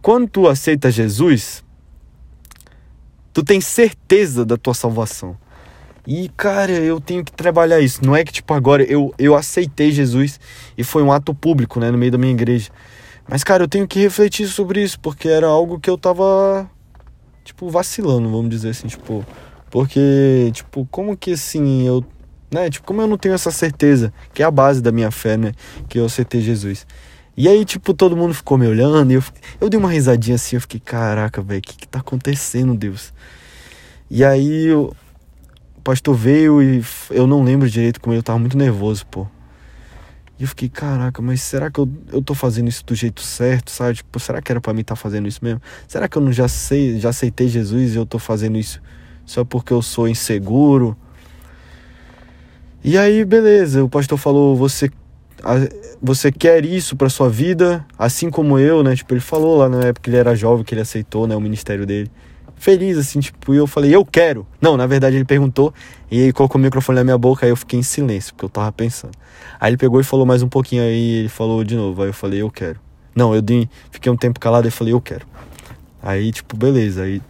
quando 0.02 0.28
tu 0.30 0.48
aceita 0.48 0.90
Jesus, 0.90 1.64
tu 3.34 3.44
tem 3.44 3.62
certeza 3.62 4.46
da 4.46 4.58
tua 4.58 4.74
salvação. 4.74 5.38
E, 6.06 6.30
cara, 6.30 6.72
eu 6.72 7.00
tenho 7.00 7.24
que 7.24 7.32
trabalhar 7.32 7.80
isso. 7.80 8.04
Não 8.04 8.16
é 8.16 8.24
que, 8.24 8.34
tipo, 8.34 8.54
agora 8.54 8.84
eu, 8.84 9.14
eu 9.20 9.36
aceitei 9.36 9.92
Jesus 9.92 10.40
e 10.78 10.84
foi 10.84 11.04
um 11.04 11.12
ato 11.12 11.34
público, 11.34 11.80
né, 11.80 11.92
no 11.92 11.98
meio 11.98 12.12
da 12.12 12.18
minha 12.18 12.32
igreja. 12.32 12.72
Mas, 13.28 13.44
cara, 13.44 13.64
eu 13.64 13.68
tenho 13.68 13.88
que 13.88 14.00
refletir 14.00 14.48
sobre 14.48 14.84
isso, 14.84 15.00
porque 15.00 15.28
era 15.28 15.48
algo 15.48 15.80
que 15.80 15.90
eu 15.90 15.98
tava, 15.98 16.70
tipo, 17.44 17.70
vacilando, 17.70 18.30
vamos 18.30 18.50
dizer 18.50 18.70
assim, 18.70 18.88
tipo. 18.88 19.26
Porque, 19.70 20.52
tipo, 20.54 20.86
como 20.92 21.16
que 21.16 21.32
assim 21.32 21.88
eu. 21.88 22.04
Né? 22.52 22.70
Tipo, 22.70 22.86
como 22.86 23.02
eu 23.02 23.08
não 23.08 23.18
tenho 23.18 23.34
essa 23.34 23.50
certeza, 23.50 24.14
que 24.34 24.44
é 24.44 24.46
a 24.46 24.52
base 24.52 24.82
da 24.82 24.92
minha 24.92 25.10
fé, 25.10 25.38
né? 25.38 25.54
Que 25.88 25.98
eu 25.98 26.06
aceitei 26.06 26.42
Jesus. 26.42 26.86
E 27.36 27.48
aí, 27.48 27.64
tipo, 27.64 27.94
todo 27.94 28.16
mundo 28.16 28.34
ficou 28.34 28.58
me 28.58 28.68
olhando 28.68 29.12
e 29.12 29.16
eu, 29.16 29.24
eu 29.62 29.70
dei 29.70 29.80
uma 29.80 29.90
risadinha 29.90 30.36
assim, 30.36 30.58
eu 30.58 30.62
fiquei, 30.62 30.80
caraca, 30.80 31.42
velho, 31.42 31.60
o 31.60 31.62
que 31.62 31.78
que 31.78 31.88
tá 31.88 32.00
acontecendo, 32.00 32.76
Deus? 32.76 33.14
E 34.10 34.26
aí 34.26 34.70
o 34.74 34.94
pastor 35.82 36.14
veio 36.14 36.62
e 36.62 36.84
eu 37.10 37.26
não 37.26 37.42
lembro 37.42 37.70
direito 37.70 38.02
como 38.02 38.14
eu 38.14 38.22
tava 38.22 38.38
muito 38.38 38.58
nervoso, 38.58 39.06
pô. 39.06 39.26
E 40.38 40.44
eu 40.44 40.48
fiquei, 40.50 40.68
caraca, 40.68 41.22
mas 41.22 41.42
será 41.42 41.72
que 41.72 41.80
eu, 41.80 41.90
eu 42.12 42.22
tô 42.22 42.34
fazendo 42.34 42.68
isso 42.68 42.84
do 42.86 42.94
jeito 42.94 43.22
certo, 43.22 43.72
sabe? 43.72 43.96
Tipo, 43.96 44.20
será 44.20 44.42
que 44.42 44.52
era 44.52 44.60
para 44.60 44.74
mim 44.74 44.82
estar 44.82 44.96
tá 44.96 45.02
fazendo 45.02 45.28
isso 45.28 45.40
mesmo? 45.42 45.62
Será 45.88 46.10
que 46.10 46.18
eu 46.18 46.22
não 46.22 46.34
já 46.34 46.50
sei, 46.50 47.00
já 47.00 47.10
aceitei 47.10 47.48
Jesus 47.48 47.94
e 47.94 47.98
eu 47.98 48.06
tô 48.06 48.20
fazendo 48.20 48.58
isso 48.58 48.82
só 49.26 49.46
porque 49.46 49.72
eu 49.72 49.82
sou 49.82 50.10
inseguro. 50.10 50.98
E 52.84 52.98
aí, 52.98 53.24
beleza, 53.24 53.84
o 53.84 53.90
pastor 53.90 54.18
falou: 54.18 54.56
você, 54.56 54.90
você 56.02 56.32
quer 56.32 56.66
isso 56.66 56.96
para 56.96 57.10
sua 57.10 57.30
vida, 57.30 57.86
assim 57.98 58.30
como 58.30 58.58
eu, 58.58 58.82
né? 58.82 58.96
Tipo, 58.96 59.14
ele 59.14 59.22
falou 59.22 59.58
lá 59.58 59.70
na 59.70 59.82
época 59.82 60.02
que 60.02 60.10
ele 60.10 60.18
era 60.18 60.36
jovem, 60.36 60.64
que 60.64 60.74
ele 60.74 60.82
aceitou, 60.82 61.28
né, 61.28 61.36
o 61.36 61.42
ministério 61.42 61.86
dele. 61.86 62.10
Feliz, 62.56 62.98
assim, 62.98 63.20
tipo, 63.20 63.54
e 63.54 63.58
eu 63.58 63.68
falei: 63.68 63.94
eu 63.94 64.04
quero. 64.04 64.48
Não, 64.60 64.76
na 64.76 64.88
verdade 64.88 65.16
ele 65.16 65.26
perguntou 65.26 65.74
e 66.10 66.24
aí 66.24 66.34
colocou 66.34 66.60
o 66.60 66.64
microfone 66.64 66.98
na 66.98 67.04
minha 67.04 67.18
boca, 67.18 67.46
aí 67.46 67.52
eu 67.52 67.56
fiquei 67.56 67.80
em 67.80 67.84
silêncio, 67.84 68.34
porque 68.34 68.46
eu 68.46 68.50
tava 68.50 68.72
pensando. 68.72 69.14
Aí 69.60 69.70
ele 69.70 69.78
pegou 69.78 70.00
e 70.00 70.04
falou 70.04 70.26
mais 70.26 70.42
um 70.42 70.50
pouquinho, 70.50 70.82
aí 70.82 71.20
ele 71.20 71.30
falou 71.30 71.64
de 71.64 71.76
novo, 71.76 72.02
aí 72.02 72.10
eu 72.10 72.14
falei: 72.14 72.42
eu 72.42 72.50
quero. 72.50 72.80
Não, 73.16 73.36
eu 73.36 73.44
fiquei 73.92 74.12
um 74.12 74.18
tempo 74.18 74.40
calado 74.40 74.68
e 74.68 74.72
falei: 74.72 74.94
eu 74.94 75.02
quero. 75.02 75.26
Aí, 76.02 76.32
tipo, 76.32 76.58
beleza, 76.58 77.04
aí 77.04 77.22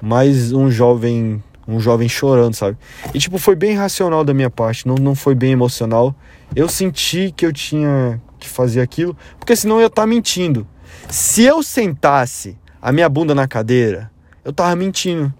mais 0.00 0.52
um 0.52 0.70
jovem 0.70 1.42
um 1.68 1.78
jovem 1.78 2.08
chorando, 2.08 2.54
sabe? 2.54 2.78
E 3.12 3.18
tipo, 3.18 3.36
foi 3.36 3.54
bem 3.54 3.74
racional 3.74 4.24
da 4.24 4.32
minha 4.32 4.48
parte, 4.48 4.88
não, 4.88 4.94
não 4.94 5.14
foi 5.14 5.34
bem 5.34 5.52
emocional. 5.52 6.14
Eu 6.56 6.66
senti 6.66 7.32
que 7.36 7.44
eu 7.44 7.52
tinha 7.52 8.18
que 8.38 8.48
fazer 8.48 8.80
aquilo, 8.80 9.14
porque 9.38 9.54
senão 9.54 9.76
eu 9.76 9.82
ia 9.82 9.86
estar 9.88 10.02
tá 10.02 10.06
mentindo. 10.06 10.66
Se 11.10 11.42
eu 11.42 11.62
sentasse 11.62 12.56
a 12.80 12.90
minha 12.90 13.08
bunda 13.08 13.34
na 13.34 13.46
cadeira, 13.46 14.10
eu 14.42 14.52
tava 14.52 14.74
mentindo. 14.74 15.32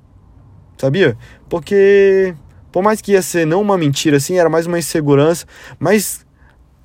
Sabia? 0.77 1.17
Porque 1.49 2.35
por 2.71 2.83
mais 2.83 3.01
que 3.01 3.13
ia 3.13 3.23
ser 3.23 3.47
não 3.47 3.63
uma 3.63 3.79
mentira 3.79 4.19
assim, 4.19 4.37
era 4.39 4.51
mais 4.51 4.67
uma 4.67 4.79
insegurança, 4.79 5.47
mas 5.79 6.27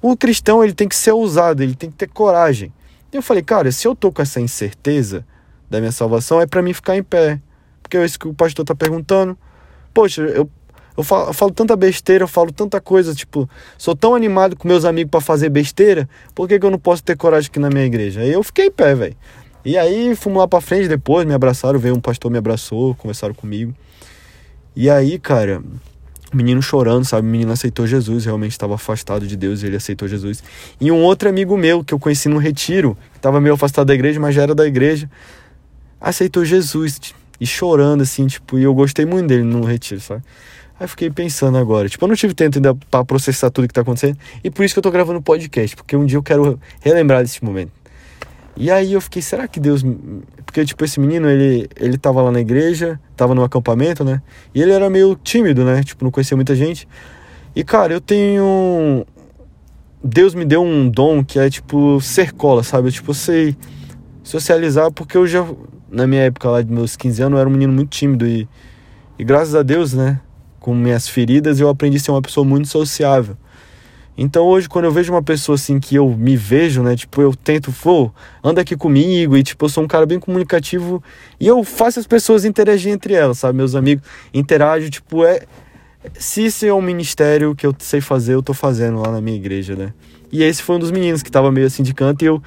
o 0.01 0.15
cristão 0.15 0.63
ele 0.63 0.73
tem 0.73 0.87
que 0.87 0.95
ser 0.95 1.11
ousado, 1.11 1.61
ele 1.61 1.75
tem 1.75 1.91
que 1.91 1.97
ter 1.97 2.07
coragem. 2.07 2.73
E 3.11 3.17
eu 3.17 3.21
falei, 3.21 3.43
cara, 3.43 3.71
se 3.73 3.85
eu 3.85 3.93
tô 3.93 4.11
com 4.11 4.21
essa 4.21 4.39
incerteza 4.39 5.25
da 5.69 5.79
minha 5.79 5.91
salvação, 5.91 6.39
é 6.39 6.47
para 6.47 6.61
mim 6.61 6.73
ficar 6.73 6.95
em 6.95 7.03
pé 7.03 7.41
porque 7.83 7.97
é 7.97 8.05
isso 8.05 8.17
que 8.17 8.27
o 8.27 8.33
pastor 8.33 8.65
tá 8.65 8.73
perguntando. 8.73 9.37
Poxa, 9.93 10.23
eu, 10.23 10.49
eu, 10.97 11.03
falo, 11.03 11.29
eu 11.29 11.33
falo 11.33 11.51
tanta 11.51 11.75
besteira, 11.75 12.23
eu 12.23 12.27
falo 12.27 12.51
tanta 12.51 12.81
coisa, 12.81 13.13
tipo, 13.13 13.47
sou 13.77 13.95
tão 13.95 14.15
animado 14.15 14.55
com 14.55 14.67
meus 14.67 14.85
amigos 14.85 15.11
para 15.11 15.21
fazer 15.21 15.49
besteira, 15.49 16.09
por 16.33 16.47
que, 16.47 16.57
que 16.57 16.65
eu 16.65 16.71
não 16.71 16.79
posso 16.79 17.03
ter 17.03 17.15
coragem 17.15 17.49
aqui 17.49 17.59
na 17.59 17.69
minha 17.69 17.85
igreja? 17.85 18.21
Aí 18.21 18.31
eu 18.31 18.41
fiquei 18.41 18.67
em 18.67 18.71
pé, 18.71 18.95
velho. 18.95 19.15
E 19.63 19.77
aí 19.77 20.15
fomos 20.15 20.39
lá 20.39 20.47
pra 20.47 20.59
frente 20.59 20.87
depois, 20.87 21.25
me 21.25 21.33
abraçaram, 21.33 21.77
veio 21.77 21.95
um 21.95 22.01
pastor 22.01 22.31
me 22.31 22.37
abraçou, 22.37 22.95
conversaram 22.95 23.33
comigo. 23.33 23.73
E 24.75 24.89
aí, 24.89 25.19
cara, 25.19 25.61
o 26.33 26.35
menino 26.35 26.61
chorando, 26.61 27.05
sabe? 27.05 27.27
O 27.27 27.31
menino 27.31 27.51
aceitou 27.51 27.85
Jesus, 27.85 28.25
realmente 28.25 28.51
estava 28.51 28.75
afastado 28.75 29.27
de 29.27 29.37
Deus 29.37 29.61
e 29.61 29.67
ele 29.67 29.75
aceitou 29.77 30.07
Jesus. 30.07 30.43
E 30.81 30.91
um 30.91 31.01
outro 31.01 31.29
amigo 31.29 31.55
meu 31.55 31.83
que 31.83 31.93
eu 31.93 31.99
conheci 31.99 32.27
num 32.27 32.37
retiro, 32.37 32.97
que 33.11 33.19
estava 33.19 33.39
meio 33.39 33.53
afastado 33.53 33.87
da 33.87 33.93
igreja, 33.93 34.19
mas 34.19 34.33
já 34.35 34.41
era 34.41 34.55
da 34.55 34.65
igreja, 34.65 35.09
aceitou 36.01 36.43
Jesus 36.43 36.99
e 37.43 37.45
chorando, 37.45 38.03
assim, 38.03 38.25
tipo, 38.25 38.57
e 38.57 38.63
eu 38.63 38.73
gostei 38.73 39.05
muito 39.05 39.27
dele 39.27 39.43
no 39.43 39.65
retiro, 39.65 39.99
sabe? 39.99 40.23
Aí 40.79 40.87
fiquei 40.87 41.09
pensando 41.09 41.57
agora, 41.57 41.89
tipo, 41.89 42.05
eu 42.05 42.07
não 42.07 42.15
tive 42.15 42.33
tempo 42.33 42.57
ainda 42.57 42.73
pra 42.89 43.03
processar 43.03 43.49
tudo 43.49 43.67
que 43.67 43.73
tá 43.73 43.81
acontecendo, 43.81 44.17
e 44.41 44.49
por 44.49 44.63
isso 44.63 44.73
que 44.73 44.79
eu 44.79 44.81
tô 44.81 44.89
gravando 44.89 45.21
podcast, 45.21 45.75
porque 45.75 45.93
um 45.93 46.05
dia 46.05 46.17
eu 46.17 46.23
quero 46.23 46.57
relembrar 46.79 47.21
desse 47.21 47.43
momento. 47.43 47.73
E 48.55 48.71
aí 48.71 48.93
eu 48.93 49.01
fiquei, 49.01 49.21
será 49.21 49.45
que 49.45 49.59
Deus. 49.59 49.83
Porque, 50.45 50.63
tipo, 50.63 50.85
esse 50.85 50.99
menino, 50.99 51.27
ele, 51.27 51.67
ele 51.75 51.97
tava 51.97 52.21
lá 52.21 52.31
na 52.31 52.39
igreja, 52.39 52.99
tava 53.17 53.33
no 53.35 53.43
acampamento, 53.43 54.05
né? 54.05 54.21
E 54.53 54.61
ele 54.61 54.71
era 54.71 54.89
meio 54.91 55.15
tímido, 55.15 55.65
né? 55.65 55.83
Tipo, 55.83 56.05
não 56.05 56.11
conhecia 56.11 56.37
muita 56.37 56.55
gente. 56.55 56.87
E, 57.55 57.63
cara, 57.63 57.91
eu 57.91 57.99
tenho. 57.99 59.05
Deus 60.03 60.35
me 60.35 60.45
deu 60.45 60.61
um 60.61 60.87
dom 60.87 61.23
que 61.23 61.39
é, 61.39 61.49
tipo, 61.49 61.99
ser 61.99 62.31
cola, 62.31 62.61
sabe? 62.61 62.89
Eu, 62.89 62.91
tipo, 62.91 63.11
sei 63.13 63.57
socializar 64.23 64.91
porque 64.91 65.17
eu 65.17 65.25
já 65.25 65.43
na 65.93 66.07
minha 66.07 66.23
época 66.23 66.49
lá 66.49 66.61
de 66.61 66.71
meus 66.71 66.95
15 66.95 67.21
anos, 67.21 67.35
eu 67.37 67.39
era 67.39 67.47
um 67.47 67.51
menino 67.51 67.71
muito 67.71 67.89
tímido 67.89 68.25
e, 68.25 68.47
e 69.17 69.23
graças 69.23 69.53
a 69.53 69.61
Deus, 69.61 69.93
né, 69.93 70.19
com 70.59 70.73
minhas 70.73 71.07
feridas, 71.07 71.59
eu 71.59 71.69
aprendi 71.69 71.97
a 71.97 71.99
ser 71.99 72.11
uma 72.11 72.21
pessoa 72.21 72.43
muito 72.43 72.67
sociável. 72.67 73.37
Então 74.17 74.45
hoje, 74.45 74.67
quando 74.69 74.85
eu 74.85 74.91
vejo 74.91 75.11
uma 75.11 75.23
pessoa 75.23 75.55
assim 75.55 75.79
que 75.79 75.95
eu 75.95 76.09
me 76.09 76.35
vejo, 76.35 76.83
né, 76.83 76.95
tipo, 76.95 77.21
eu 77.21 77.35
tento, 77.35 77.71
pô, 77.71 78.11
anda 78.43 78.61
aqui 78.61 78.75
comigo 78.75 79.37
e, 79.37 79.43
tipo, 79.43 79.65
eu 79.65 79.69
sou 79.69 79.83
um 79.83 79.87
cara 79.87 80.05
bem 80.05 80.19
comunicativo 80.19 81.03
e 81.39 81.47
eu 81.47 81.63
faço 81.63 81.99
as 81.99 82.07
pessoas 82.07 82.45
interagir 82.45 82.91
entre 82.91 83.13
elas, 83.13 83.39
sabe? 83.39 83.57
Meus 83.57 83.75
amigos 83.75 84.05
interagem, 84.33 84.89
tipo, 84.89 85.23
é. 85.23 85.43
Se 86.15 86.45
isso 86.45 86.65
é 86.65 86.73
um 86.73 86.81
ministério 86.81 87.55
que 87.55 87.65
eu 87.65 87.73
sei 87.79 88.01
fazer, 88.01 88.33
eu 88.33 88.43
tô 88.43 88.53
fazendo 88.53 88.99
lá 88.99 89.09
na 89.09 89.21
minha 89.21 89.37
igreja, 89.37 89.73
né? 89.73 89.93
E 90.31 90.43
esse 90.43 90.61
foi 90.61 90.75
um 90.75 90.79
dos 90.79 90.91
meninos 90.91 91.23
que 91.23 91.31
tava 91.31 91.51
meio 91.51 91.65
assim 91.65 91.81
de 91.81 91.93
canto 91.93 92.23
e 92.23 92.25
eu 92.25 92.41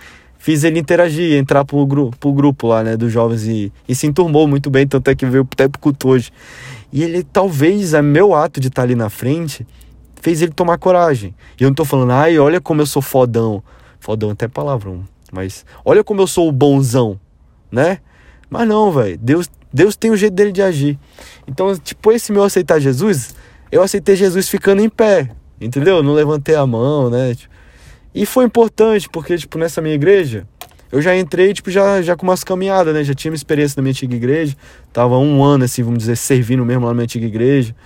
fiz 0.46 0.62
ele 0.62 0.78
interagir, 0.78 1.36
entrar 1.36 1.64
pro, 1.64 1.84
gru 1.84 2.12
pro 2.20 2.32
grupo 2.32 2.68
lá, 2.68 2.80
né, 2.84 2.96
dos 2.96 3.12
jovens 3.12 3.48
e, 3.48 3.72
e 3.88 3.96
se 3.96 4.06
enturmou 4.06 4.46
muito 4.46 4.70
bem, 4.70 4.86
tanto 4.86 5.10
é 5.10 5.14
que 5.16 5.26
veio 5.26 5.42
até 5.52 5.66
pro 5.66 5.80
culto 5.80 6.10
hoje. 6.10 6.30
E 6.92 7.02
ele, 7.02 7.24
talvez, 7.24 7.94
é 7.94 8.00
meu 8.00 8.32
ato 8.32 8.60
de 8.60 8.68
estar 8.68 8.82
tá 8.82 8.86
ali 8.86 8.94
na 8.94 9.10
frente, 9.10 9.66
fez 10.22 10.42
ele 10.42 10.52
tomar 10.52 10.78
coragem. 10.78 11.34
E 11.58 11.64
eu 11.64 11.68
não 11.68 11.74
tô 11.74 11.84
falando, 11.84 12.12
ai, 12.12 12.38
olha 12.38 12.60
como 12.60 12.80
eu 12.80 12.86
sou 12.86 13.02
fodão. 13.02 13.60
Fodão 13.98 14.30
até 14.30 14.46
palavrão, 14.46 15.02
mas 15.32 15.66
olha 15.84 16.04
como 16.04 16.20
eu 16.20 16.28
sou 16.28 16.48
o 16.48 16.52
bonzão, 16.52 17.18
né? 17.68 17.98
Mas 18.48 18.68
não, 18.68 18.92
velho, 18.92 19.18
Deus, 19.18 19.50
Deus 19.72 19.96
tem 19.96 20.12
o 20.12 20.16
jeito 20.16 20.34
dele 20.34 20.52
de 20.52 20.62
agir. 20.62 20.96
Então, 21.48 21.76
tipo, 21.76 22.12
esse 22.12 22.30
meu 22.30 22.44
aceitar 22.44 22.78
Jesus 22.78 23.34
eu 23.72 23.82
aceitei 23.82 24.14
Jesus 24.14 24.48
ficando 24.48 24.80
em 24.80 24.88
pé, 24.88 25.28
entendeu? 25.60 26.04
Não 26.04 26.12
levantei 26.12 26.54
a 26.54 26.64
mão, 26.64 27.10
né? 27.10 27.34
E 28.16 28.24
foi 28.24 28.46
importante, 28.46 29.10
porque, 29.10 29.36
tipo, 29.36 29.58
nessa 29.58 29.82
minha 29.82 29.94
igreja, 29.94 30.48
eu 30.90 31.02
já 31.02 31.14
entrei, 31.14 31.52
tipo, 31.52 31.70
já, 31.70 32.00
já 32.00 32.16
com 32.16 32.26
umas 32.26 32.42
caminhadas, 32.42 32.94
né? 32.94 33.04
Já 33.04 33.12
tinha 33.12 33.30
uma 33.30 33.36
experiência 33.36 33.74
na 33.76 33.82
minha 33.82 33.90
antiga 33.90 34.16
igreja. 34.16 34.56
Tava 34.90 35.18
um 35.18 35.44
ano, 35.44 35.64
assim, 35.64 35.82
vamos 35.82 35.98
dizer, 35.98 36.16
servindo 36.16 36.64
mesmo 36.64 36.84
lá 36.84 36.88
na 36.88 36.94
minha 36.94 37.04
antiga 37.04 37.26
igreja. 37.26 37.76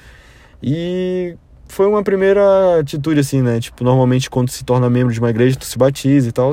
E 0.62 1.34
foi 1.66 1.86
uma 1.88 2.04
primeira 2.04 2.78
atitude, 2.78 3.18
assim, 3.18 3.42
né? 3.42 3.58
Tipo, 3.58 3.82
normalmente 3.82 4.30
quando 4.30 4.50
se 4.50 4.64
torna 4.64 4.88
membro 4.88 5.12
de 5.12 5.18
uma 5.18 5.30
igreja, 5.30 5.56
tu 5.56 5.64
se 5.64 5.76
batiza 5.76 6.28
e 6.28 6.32
tal. 6.32 6.52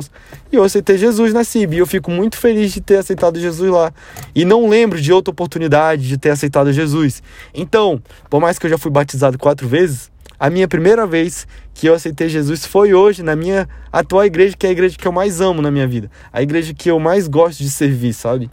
E 0.50 0.56
eu 0.56 0.64
aceitei 0.64 0.98
Jesus 0.98 1.32
na 1.32 1.44
CIB. 1.44 1.76
E 1.76 1.78
eu 1.78 1.86
fico 1.86 2.10
muito 2.10 2.36
feliz 2.36 2.72
de 2.72 2.80
ter 2.80 2.96
aceitado 2.96 3.38
Jesus 3.38 3.70
lá. 3.70 3.92
E 4.34 4.44
não 4.44 4.68
lembro 4.68 5.00
de 5.00 5.12
outra 5.12 5.30
oportunidade 5.30 6.08
de 6.08 6.18
ter 6.18 6.30
aceitado 6.30 6.72
Jesus. 6.72 7.22
Então, 7.54 8.02
por 8.28 8.40
mais 8.40 8.58
que 8.58 8.66
eu 8.66 8.70
já 8.70 8.76
fui 8.76 8.90
batizado 8.90 9.38
quatro 9.38 9.68
vezes, 9.68 10.10
a 10.38 10.48
minha 10.48 10.68
primeira 10.68 11.06
vez 11.06 11.46
que 11.74 11.88
eu 11.88 11.94
aceitei 11.94 12.28
Jesus 12.28 12.64
foi 12.64 12.94
hoje, 12.94 13.22
na 13.22 13.34
minha 13.34 13.68
atual 13.92 14.24
igreja, 14.24 14.56
que 14.56 14.66
é 14.66 14.68
a 14.68 14.72
igreja 14.72 14.96
que 14.96 15.06
eu 15.06 15.12
mais 15.12 15.40
amo 15.40 15.60
na 15.60 15.70
minha 15.70 15.86
vida. 15.86 16.10
A 16.32 16.42
igreja 16.42 16.72
que 16.72 16.90
eu 16.90 17.00
mais 17.00 17.26
gosto 17.26 17.58
de 17.58 17.70
servir, 17.70 18.12
sabe? 18.12 18.50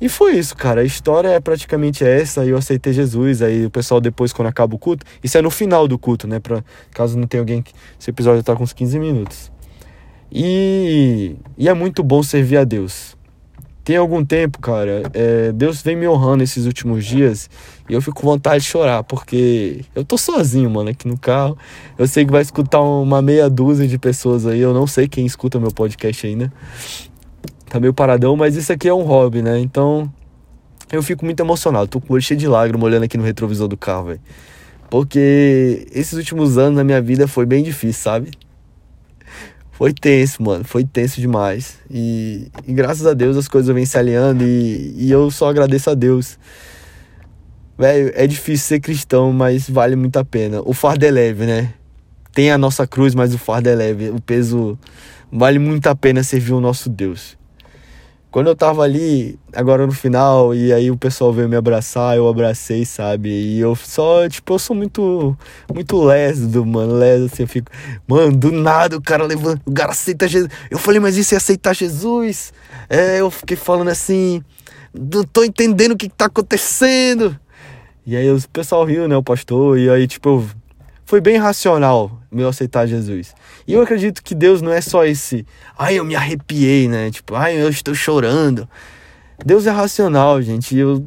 E 0.00 0.08
foi 0.08 0.38
isso, 0.38 0.56
cara. 0.56 0.80
A 0.80 0.84
história 0.84 1.28
é 1.28 1.40
praticamente 1.40 2.04
essa. 2.04 2.44
Eu 2.46 2.56
aceitei 2.56 2.92
Jesus. 2.92 3.42
Aí 3.42 3.66
o 3.66 3.70
pessoal, 3.70 4.00
depois, 4.00 4.32
quando 4.32 4.48
acaba 4.48 4.74
o 4.74 4.78
culto, 4.78 5.04
isso 5.22 5.36
é 5.36 5.42
no 5.42 5.50
final 5.50 5.86
do 5.86 5.98
culto, 5.98 6.26
né? 6.26 6.40
Pra, 6.40 6.64
caso 6.92 7.18
não 7.18 7.26
tenha 7.26 7.42
alguém 7.42 7.60
que. 7.60 7.72
Esse 8.00 8.08
episódio 8.08 8.42
tá 8.42 8.56
com 8.56 8.62
uns 8.62 8.72
15 8.72 8.98
minutos. 8.98 9.52
E, 10.32 11.36
e 11.58 11.68
é 11.68 11.74
muito 11.74 12.02
bom 12.02 12.22
servir 12.22 12.56
a 12.56 12.64
Deus. 12.64 13.14
Tem 13.90 13.96
algum 13.96 14.24
tempo, 14.24 14.60
cara, 14.60 15.02
é, 15.12 15.50
Deus 15.50 15.82
vem 15.82 15.96
me 15.96 16.06
honrando 16.06 16.44
esses 16.44 16.64
últimos 16.64 17.04
dias 17.04 17.50
e 17.88 17.92
eu 17.92 18.00
fico 18.00 18.20
com 18.20 18.26
vontade 18.28 18.62
de 18.62 18.70
chorar, 18.70 19.02
porque 19.02 19.84
eu 19.96 20.04
tô 20.04 20.16
sozinho, 20.16 20.70
mano, 20.70 20.90
aqui 20.90 21.08
no 21.08 21.18
carro. 21.18 21.58
Eu 21.98 22.06
sei 22.06 22.24
que 22.24 22.30
vai 22.30 22.40
escutar 22.40 22.80
uma 22.80 23.20
meia 23.20 23.50
dúzia 23.50 23.88
de 23.88 23.98
pessoas 23.98 24.46
aí, 24.46 24.60
eu 24.60 24.72
não 24.72 24.86
sei 24.86 25.08
quem 25.08 25.26
escuta 25.26 25.58
meu 25.58 25.72
podcast 25.72 26.24
ainda 26.24 26.52
tá 27.68 27.80
meio 27.80 27.92
paradão, 27.92 28.36
mas 28.36 28.54
isso 28.54 28.72
aqui 28.72 28.88
é 28.88 28.94
um 28.94 29.02
hobby, 29.02 29.42
né? 29.42 29.58
Então 29.58 30.08
eu 30.92 31.02
fico 31.02 31.24
muito 31.24 31.40
emocionado. 31.40 31.88
Tô 31.88 32.00
com 32.00 32.12
o 32.12 32.14
olho 32.14 32.22
cheio 32.22 32.38
de 32.38 32.46
lágrimas 32.46 32.84
olhando 32.84 33.02
aqui 33.02 33.18
no 33.18 33.24
retrovisor 33.24 33.66
do 33.66 33.76
carro, 33.76 34.04
velho. 34.04 34.20
Porque 34.88 35.84
esses 35.92 36.12
últimos 36.12 36.56
anos 36.56 36.76
na 36.76 36.84
minha 36.84 37.02
vida 37.02 37.26
foi 37.26 37.44
bem 37.44 37.64
difícil, 37.64 38.04
sabe? 38.04 38.30
Foi 39.80 39.94
tenso, 39.94 40.42
mano. 40.42 40.62
Foi 40.62 40.84
tenso 40.84 41.22
demais. 41.22 41.78
E, 41.90 42.48
e 42.68 42.72
graças 42.74 43.06
a 43.06 43.14
Deus 43.14 43.34
as 43.38 43.48
coisas 43.48 43.74
vêm 43.74 43.86
se 43.86 43.96
alinhando 43.96 44.44
e, 44.44 44.94
e 44.94 45.10
eu 45.10 45.30
só 45.30 45.48
agradeço 45.48 45.88
a 45.88 45.94
Deus. 45.94 46.38
Velho, 47.78 48.12
é 48.14 48.26
difícil 48.26 48.66
ser 48.66 48.80
cristão, 48.80 49.32
mas 49.32 49.70
vale 49.70 49.96
muito 49.96 50.18
a 50.18 50.24
pena. 50.24 50.60
O 50.66 50.74
fardo 50.74 51.06
é 51.06 51.10
leve, 51.10 51.46
né? 51.46 51.72
Tem 52.30 52.50
a 52.50 52.58
nossa 52.58 52.86
cruz, 52.86 53.14
mas 53.14 53.32
o 53.32 53.38
fardo 53.38 53.70
é 53.70 53.74
leve. 53.74 54.10
O 54.10 54.20
peso 54.20 54.78
vale 55.32 55.58
muito 55.58 55.86
a 55.86 55.96
pena 55.96 56.22
servir 56.22 56.52
o 56.52 56.60
nosso 56.60 56.90
Deus. 56.90 57.38
Quando 58.30 58.46
eu 58.46 58.54
tava 58.54 58.82
ali, 58.82 59.36
agora 59.52 59.84
no 59.84 59.92
final, 59.92 60.54
e 60.54 60.72
aí 60.72 60.88
o 60.88 60.96
pessoal 60.96 61.32
veio 61.32 61.48
me 61.48 61.56
abraçar, 61.56 62.16
eu 62.16 62.28
abracei, 62.28 62.84
sabe? 62.84 63.28
E 63.28 63.58
eu 63.58 63.74
só, 63.74 64.28
tipo, 64.28 64.54
eu 64.54 64.58
sou 64.58 64.76
muito, 64.76 65.36
muito 65.74 66.00
leso, 66.00 66.64
mano, 66.64 66.94
leso, 66.94 67.24
assim, 67.24 67.42
eu 67.42 67.48
fico, 67.48 67.72
mano, 68.06 68.36
do 68.36 68.52
nada 68.52 68.96
o 68.96 69.02
cara 69.02 69.24
levanta, 69.24 69.60
o 69.66 69.72
cara 69.72 69.90
aceita 69.90 70.28
Jesus. 70.28 70.48
Eu 70.70 70.78
falei, 70.78 71.00
mas 71.00 71.16
isso 71.16 71.34
é 71.34 71.38
aceitar 71.38 71.74
Jesus? 71.74 72.52
É, 72.88 73.20
eu 73.20 73.32
fiquei 73.32 73.56
falando 73.56 73.88
assim, 73.88 74.44
não 74.94 75.24
tô 75.24 75.42
entendendo 75.42 75.92
o 75.92 75.96
que, 75.96 76.08
que 76.08 76.14
tá 76.14 76.26
acontecendo. 76.26 77.36
E 78.06 78.16
aí 78.16 78.30
o 78.30 78.40
pessoal 78.52 78.84
riu, 78.84 79.08
né, 79.08 79.16
o 79.16 79.24
pastor, 79.24 79.76
e 79.76 79.90
aí, 79.90 80.06
tipo, 80.06 80.46
foi 81.04 81.20
bem 81.20 81.36
racional 81.36 82.19
meu 82.30 82.48
aceitar 82.48 82.86
Jesus. 82.86 83.34
E 83.66 83.72
eu 83.72 83.82
acredito 83.82 84.22
que 84.22 84.34
Deus 84.34 84.62
não 84.62 84.72
é 84.72 84.80
só 84.80 85.04
esse, 85.04 85.46
ai, 85.78 85.98
eu 85.98 86.04
me 86.04 86.14
arrepiei, 86.14 86.88
né? 86.88 87.10
Tipo, 87.10 87.34
ai, 87.34 87.60
eu 87.60 87.68
estou 87.68 87.94
chorando. 87.94 88.68
Deus 89.44 89.66
é 89.66 89.70
racional, 89.70 90.40
gente. 90.40 90.76
E, 90.76 90.78
eu, 90.78 91.04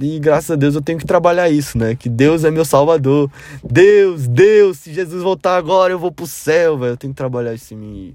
e 0.00 0.18
graças 0.18 0.50
a 0.50 0.56
Deus 0.56 0.74
eu 0.74 0.82
tenho 0.82 0.98
que 0.98 1.06
trabalhar 1.06 1.48
isso, 1.48 1.78
né? 1.78 1.94
Que 1.94 2.08
Deus 2.08 2.44
é 2.44 2.50
meu 2.50 2.64
salvador. 2.64 3.30
Deus, 3.64 4.26
Deus, 4.26 4.78
se 4.78 4.92
Jesus 4.92 5.22
voltar 5.22 5.56
agora 5.56 5.92
eu 5.92 5.98
vou 5.98 6.12
pro 6.12 6.26
céu, 6.26 6.76
velho. 6.76 6.92
Eu 6.92 6.96
tenho 6.96 7.12
que 7.12 7.16
trabalhar 7.16 7.54
isso 7.54 7.72
em 7.74 7.76
mim. 7.76 8.14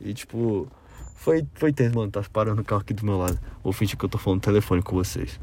E, 0.00 0.14
tipo, 0.14 0.68
foi, 1.16 1.44
foi 1.54 1.72
tenso, 1.72 1.96
mano. 1.96 2.10
Tá 2.10 2.22
parando 2.32 2.62
o 2.62 2.64
carro 2.64 2.82
aqui 2.82 2.94
do 2.94 3.04
meu 3.04 3.18
lado. 3.18 3.38
Vou 3.64 3.72
fingir 3.72 3.96
que 3.96 4.04
eu 4.04 4.08
tô 4.08 4.18
falando 4.18 4.38
no 4.38 4.42
telefone 4.42 4.82
com 4.82 4.94
vocês. 4.94 5.40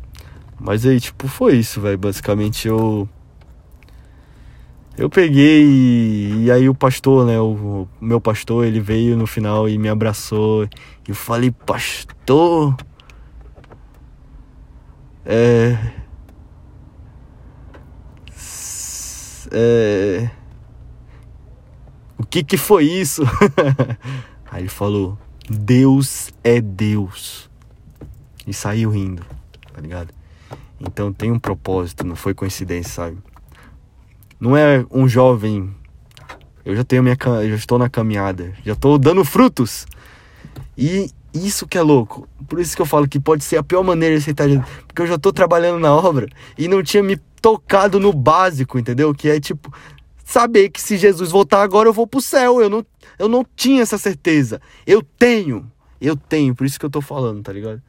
Mas 0.60 0.86
aí, 0.86 1.00
tipo, 1.00 1.28
foi 1.28 1.58
isso, 1.58 1.82
velho. 1.82 1.98
Basicamente 1.98 2.68
eu 2.68 3.08
eu 4.98 5.10
peguei 5.10 5.64
e, 5.64 6.46
e 6.46 6.52
aí 6.52 6.68
o 6.68 6.74
pastor, 6.74 7.26
né, 7.26 7.40
o, 7.40 7.52
o, 7.54 7.90
meu 8.02 8.20
pastor, 8.20 8.66
ele 8.66 8.80
veio 8.80 9.16
no 9.16 9.28
final 9.28 9.70
e 9.70 9.78
me 9.78 9.88
abraçou. 9.88 10.66
E 10.66 11.10
eu 11.10 11.16
falei, 11.16 11.52
pastor, 11.52 12.76
é, 15.24 15.78
é, 19.52 20.30
o 22.18 22.26
que 22.26 22.44
que 22.44 22.58
foi 22.58 22.86
isso? 22.86 23.24
aí 24.50 24.64
ele 24.64 24.70
falou, 24.70 25.16
Deus 25.48 26.32
é 26.44 26.60
Deus. 26.60 27.48
E 28.48 28.54
saiu 28.54 28.90
rindo, 28.90 29.24
tá 29.74 29.80
ligado? 29.80 30.12
Então 30.80 31.14
tem 31.14 31.32
um 31.32 31.38
propósito, 31.38 32.04
não 32.04 32.16
foi 32.16 32.34
coincidência, 32.34 32.94
sabe? 32.94 33.18
Não 34.40 34.56
é 34.56 34.86
um 34.92 35.08
jovem. 35.08 35.74
Eu 36.64 36.76
já 36.76 36.84
tenho 36.84 37.02
minha, 37.02 37.18
já 37.20 37.56
estou 37.56 37.80
na 37.80 37.90
caminhada, 37.90 38.54
já 38.64 38.74
estou 38.74 38.98
dando 38.98 39.24
frutos. 39.24 39.86
E 40.78 41.10
isso 41.34 41.68
que 41.68 41.78
é 41.78 41.82
louco. 41.82 42.28
Por 42.48 42.60
isso 42.60 42.76
que 42.76 42.82
eu 42.82 42.86
falo 42.86 43.08
que 43.08 43.20
pode 43.20 43.44
ser 43.44 43.58
a 43.58 43.64
pior 43.64 43.84
maneira 43.84 44.16
de 44.16 44.22
aceitar 44.22 44.48
porque 44.88 45.02
eu 45.02 45.08
já 45.08 45.16
estou 45.16 45.32
trabalhando 45.34 45.80
na 45.80 45.94
obra 45.94 46.28
e 46.58 46.68
não 46.68 46.84
tinha 46.84 47.04
me 47.04 47.18
tocado 47.42 48.00
no 48.00 48.12
básico, 48.12 48.78
entendeu? 48.78 49.14
Que 49.14 49.30
é 49.30 49.40
tipo 49.40 49.74
saber 50.26 50.70
que 50.70 50.82
se 50.82 50.98
Jesus 50.98 51.32
voltar 51.32 51.62
agora 51.62 51.88
eu 51.88 51.94
vou 51.94 52.06
pro 52.06 52.22
céu. 52.22 52.62
Eu 52.62 52.70
não, 52.70 52.86
eu 53.18 53.30
não 53.30 53.46
tinha 53.56 53.82
essa 53.82 53.98
certeza. 53.98 54.62
Eu 54.86 55.02
tenho. 55.02 55.72
Eu 56.00 56.16
tenho, 56.16 56.54
por 56.54 56.66
isso 56.66 56.80
que 56.80 56.86
eu 56.86 56.90
tô 56.90 57.02
falando, 57.02 57.42
tá 57.42 57.52
ligado? 57.52 57.82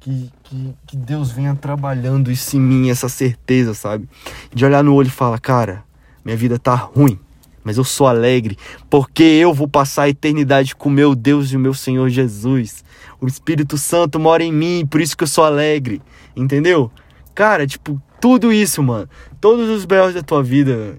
Que, 0.00 0.32
que, 0.44 0.74
que 0.86 0.96
Deus 0.96 1.30
venha 1.30 1.54
trabalhando 1.54 2.32
isso 2.32 2.56
em 2.56 2.60
mim, 2.60 2.88
essa 2.88 3.06
certeza, 3.06 3.74
sabe? 3.74 4.08
De 4.50 4.64
olhar 4.64 4.82
no 4.82 4.94
olho 4.94 5.08
e 5.08 5.10
falar, 5.10 5.38
cara, 5.38 5.84
minha 6.24 6.36
vida 6.36 6.58
tá 6.58 6.74
ruim, 6.74 7.18
mas 7.62 7.76
eu 7.76 7.84
sou 7.84 8.06
alegre, 8.06 8.56
porque 8.88 9.22
eu 9.22 9.52
vou 9.52 9.68
passar 9.68 10.04
a 10.04 10.08
eternidade 10.08 10.74
com 10.74 10.88
meu 10.88 11.14
Deus 11.14 11.52
e 11.52 11.56
o 11.56 11.60
meu 11.60 11.74
Senhor 11.74 12.08
Jesus. 12.08 12.84
O 13.20 13.26
Espírito 13.26 13.76
Santo 13.76 14.18
mora 14.18 14.42
em 14.42 14.52
mim, 14.52 14.86
por 14.86 15.00
isso 15.00 15.16
que 15.16 15.24
eu 15.24 15.28
sou 15.28 15.44
alegre, 15.44 16.00
entendeu? 16.34 16.90
Cara, 17.34 17.66
tipo, 17.66 18.00
tudo 18.20 18.52
isso, 18.52 18.82
mano, 18.82 19.08
todos 19.40 19.68
os 19.68 19.84
belos 19.84 20.14
da 20.14 20.22
tua 20.22 20.42
vida, 20.42 20.96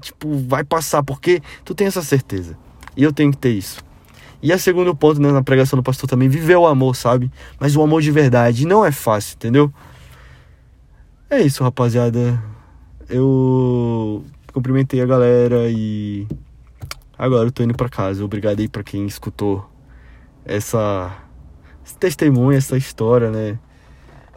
tipo, 0.00 0.38
vai 0.38 0.64
passar, 0.64 1.02
porque 1.02 1.42
tu 1.64 1.74
tem 1.74 1.86
essa 1.86 2.02
certeza. 2.02 2.56
E 2.96 3.02
eu 3.02 3.12
tenho 3.12 3.30
que 3.30 3.38
ter 3.38 3.50
isso. 3.50 3.80
E 4.42 4.52
a 4.52 4.58
segundo 4.58 4.94
ponto, 4.94 5.20
né, 5.20 5.30
na 5.30 5.42
pregação 5.42 5.76
do 5.76 5.82
pastor 5.82 6.08
também, 6.08 6.28
viver 6.28 6.56
o 6.56 6.66
amor, 6.66 6.96
sabe? 6.96 7.30
Mas 7.60 7.76
o 7.76 7.82
amor 7.82 8.02
de 8.02 8.10
verdade 8.10 8.66
não 8.66 8.84
é 8.84 8.90
fácil, 8.90 9.36
entendeu? 9.36 9.72
É 11.30 11.40
isso, 11.40 11.62
rapaziada 11.62 12.42
eu 13.08 14.24
cumprimentei 14.52 15.00
a 15.00 15.06
galera 15.06 15.68
e 15.70 16.26
agora 17.18 17.48
eu 17.48 17.52
tô 17.52 17.62
indo 17.62 17.74
para 17.74 17.88
casa. 17.88 18.24
Obrigado 18.24 18.60
aí 18.60 18.68
para 18.68 18.82
quem 18.82 19.06
escutou 19.06 19.68
essa 20.44 21.22
esse 21.84 21.96
testemunho, 21.96 22.56
essa 22.56 22.76
história, 22.76 23.30
né? 23.30 23.58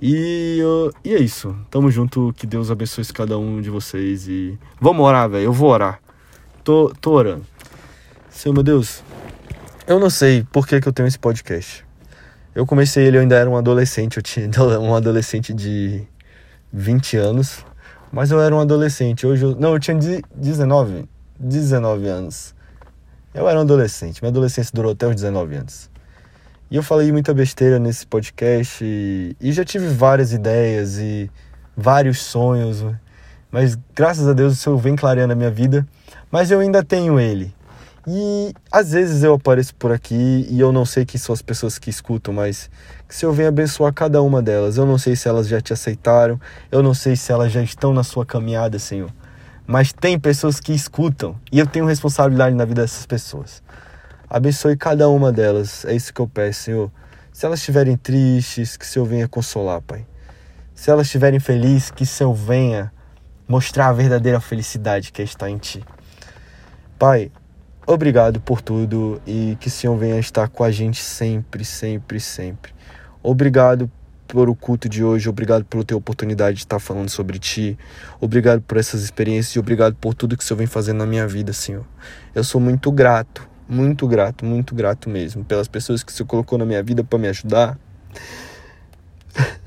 E, 0.02 0.58
eu, 0.60 0.92
e 1.04 1.14
é 1.14 1.20
isso. 1.20 1.56
Tamo 1.70 1.90
junto. 1.90 2.34
Que 2.36 2.46
Deus 2.46 2.70
abençoe 2.70 3.06
cada 3.14 3.38
um 3.38 3.62
de 3.62 3.70
vocês. 3.70 4.28
E 4.28 4.58
vamos 4.80 5.06
orar, 5.06 5.30
velho. 5.30 5.46
Eu 5.46 5.54
vou 5.54 5.70
orar. 5.70 6.00
Tô, 6.64 6.94
tô 7.00 7.12
orando. 7.12 7.46
Senhor 8.30 8.54
meu 8.54 8.64
Deus, 8.64 9.02
eu 9.88 10.00
não 10.00 10.10
sei 10.10 10.44
por 10.52 10.68
que, 10.68 10.82
que 10.82 10.88
eu 10.88 10.92
tenho 10.92 11.08
esse 11.08 11.18
podcast. 11.18 11.86
Eu 12.54 12.66
comecei 12.66 13.06
ele, 13.06 13.18
eu 13.18 13.22
ainda 13.22 13.36
era 13.36 13.50
um 13.50 13.56
adolescente. 13.56 14.18
Eu 14.18 14.24
tinha 14.24 14.50
um 14.80 14.94
adolescente 14.96 15.54
de 15.54 16.04
20 16.74 17.18
anos. 17.18 17.66
Mas 18.16 18.32
eu 18.32 18.42
era 18.42 18.56
um 18.56 18.62
adolescente. 18.62 19.28
Hoje 19.28 19.44
eu, 19.44 19.54
não, 19.58 19.74
eu 19.74 19.80
tinha 19.80 20.00
19, 20.34 21.04
19 21.38 22.08
anos. 22.08 22.56
Eu 23.34 23.46
era 23.46 23.60
um 23.60 23.64
adolescente. 23.64 24.22
Minha 24.22 24.30
adolescência 24.30 24.72
durou 24.74 24.94
até 24.94 25.06
os 25.06 25.16
19 25.16 25.54
anos. 25.54 25.90
E 26.72 26.78
eu 26.78 26.82
falei 26.82 27.12
muita 27.12 27.34
besteira 27.34 27.78
nesse 27.78 28.08
podcast 28.08 28.82
e, 28.82 29.36
e 29.38 29.52
já 29.52 29.66
tive 29.66 29.90
várias 29.90 30.32
ideias 30.32 30.98
e 30.98 31.30
vários 31.76 32.20
sonhos. 32.20 32.86
Mas 33.52 33.78
graças 33.94 34.26
a 34.30 34.32
Deus 34.32 34.54
o 34.54 34.56
Senhor 34.56 34.78
vem 34.78 34.96
clareando 34.96 35.34
a 35.34 35.36
minha 35.36 35.52
vida. 35.52 35.86
Mas 36.32 36.50
eu 36.52 36.62
ainda 36.62 36.82
tenho 36.82 37.20
ele. 37.20 37.54
E 38.08 38.54
às 38.72 38.94
vezes 38.94 39.24
eu 39.24 39.34
apareço 39.34 39.76
por 39.76 39.92
aqui 39.92 40.48
e 40.50 40.58
eu 40.58 40.72
não 40.72 40.86
sei 40.86 41.04
quem 41.04 41.20
são 41.20 41.34
as 41.34 41.42
pessoas 41.42 41.78
que 41.78 41.90
escutam, 41.90 42.34
mas 42.34 42.70
que 43.08 43.14
o 43.14 43.18
Senhor 43.18 43.34
venha 43.34 43.50
abençoar 43.50 43.94
cada 43.94 44.22
uma 44.22 44.42
delas. 44.42 44.78
Eu 44.78 44.86
não 44.86 44.98
sei 44.98 45.16
se 45.16 45.28
elas 45.28 45.48
já 45.48 45.62
te 45.62 45.74
aceitaram, 45.74 46.40
eu 46.72 46.82
não 46.82 46.94
sei 46.94 47.16
se 47.16 47.32
elas 47.32 47.52
já 47.52 47.62
estão 47.62 47.94
na 47.94 48.04
sua 48.04 48.26
caminhada, 48.26 48.80
Senhor. 48.80 49.12
mas 49.68 49.92
tem 49.92 50.20
pessoas 50.20 50.60
que 50.60 50.74
escutam 50.74 51.36
e 51.52 51.60
eu 51.60 51.66
tenho 51.66 51.86
responsabilidade 51.86 52.56
na 52.56 52.66
vida 52.66 52.82
dessas 52.82 53.06
pessoas. 53.06 53.64
Abençoe 54.30 54.76
cada 54.78 55.10
uma 55.10 55.32
delas, 55.32 55.86
é 55.86 55.94
isso 55.96 56.14
que 56.14 56.22
eu 56.22 56.28
peço, 56.28 56.64
Senhor. 56.64 56.92
Se 57.32 57.46
elas 57.46 57.60
estiverem 57.60 57.98
tristes, 57.98 58.78
que 58.78 58.86
o 58.86 58.88
Senhor 58.88 59.06
venha 59.06 59.28
consolar, 59.28 59.82
Pai. 59.82 60.06
Se 60.74 60.90
elas 60.90 61.08
estiverem 61.08 61.40
felizes, 61.40 61.92
que 61.92 62.04
o 62.04 62.06
Senhor 62.06 62.34
venha 62.34 62.92
mostrar 63.48 63.88
a 63.88 63.94
verdadeira 63.94 64.40
felicidade 64.40 65.12
que 65.12 65.22
está 65.22 65.50
em 65.50 65.58
Ti. 65.58 65.84
Pai, 66.98 67.32
obrigado 67.86 68.40
por 68.40 68.62
tudo 68.62 69.22
e 69.26 69.58
que 69.60 69.68
o 69.68 69.72
Senhor 69.72 69.96
venha 69.98 70.20
estar 70.20 70.48
com 70.48 70.64
a 70.64 70.72
gente 70.72 71.02
sempre, 71.02 71.64
sempre, 71.64 72.20
sempre. 72.20 72.74
Obrigado 73.22 73.90
por 74.28 74.50
o 74.50 74.56
culto 74.56 74.90
de 74.90 75.04
hoje, 75.04 75.30
obrigado 75.30 75.64
pela 75.66 75.84
tua 75.84 75.98
oportunidade 75.98 76.58
de 76.58 76.64
estar 76.64 76.80
falando 76.80 77.10
sobre 77.10 77.38
ti, 77.38 77.78
obrigado 78.20 78.62
por 78.62 78.78
essas 78.78 79.04
experiências 79.04 79.56
e 79.56 79.60
obrigado 79.60 79.96
por 79.96 80.14
tudo 80.14 80.36
que 80.36 80.44
o 80.44 80.46
Senhor 80.46 80.58
vem 80.58 80.68
fazendo 80.68 80.98
na 80.98 81.06
minha 81.06 81.28
vida, 81.28 81.54
Senhor. 81.54 81.86
Eu 82.34 82.44
sou 82.44 82.60
muito 82.60 82.92
grato, 82.92 83.48
muito 83.68 84.08
grato, 84.08 84.44
muito 84.44 84.74
grato 84.74 85.10
mesmo 85.10 85.46
pelas 85.46 85.68
pessoas 85.68 86.04
que 86.04 86.12
o 86.12 86.16
Senhor 86.16 86.28
colocou 86.28 86.58
na 86.58 86.66
minha 86.66 86.82
vida 86.82 87.04
para 87.04 87.20
me 87.20 87.28
ajudar. 87.28 87.78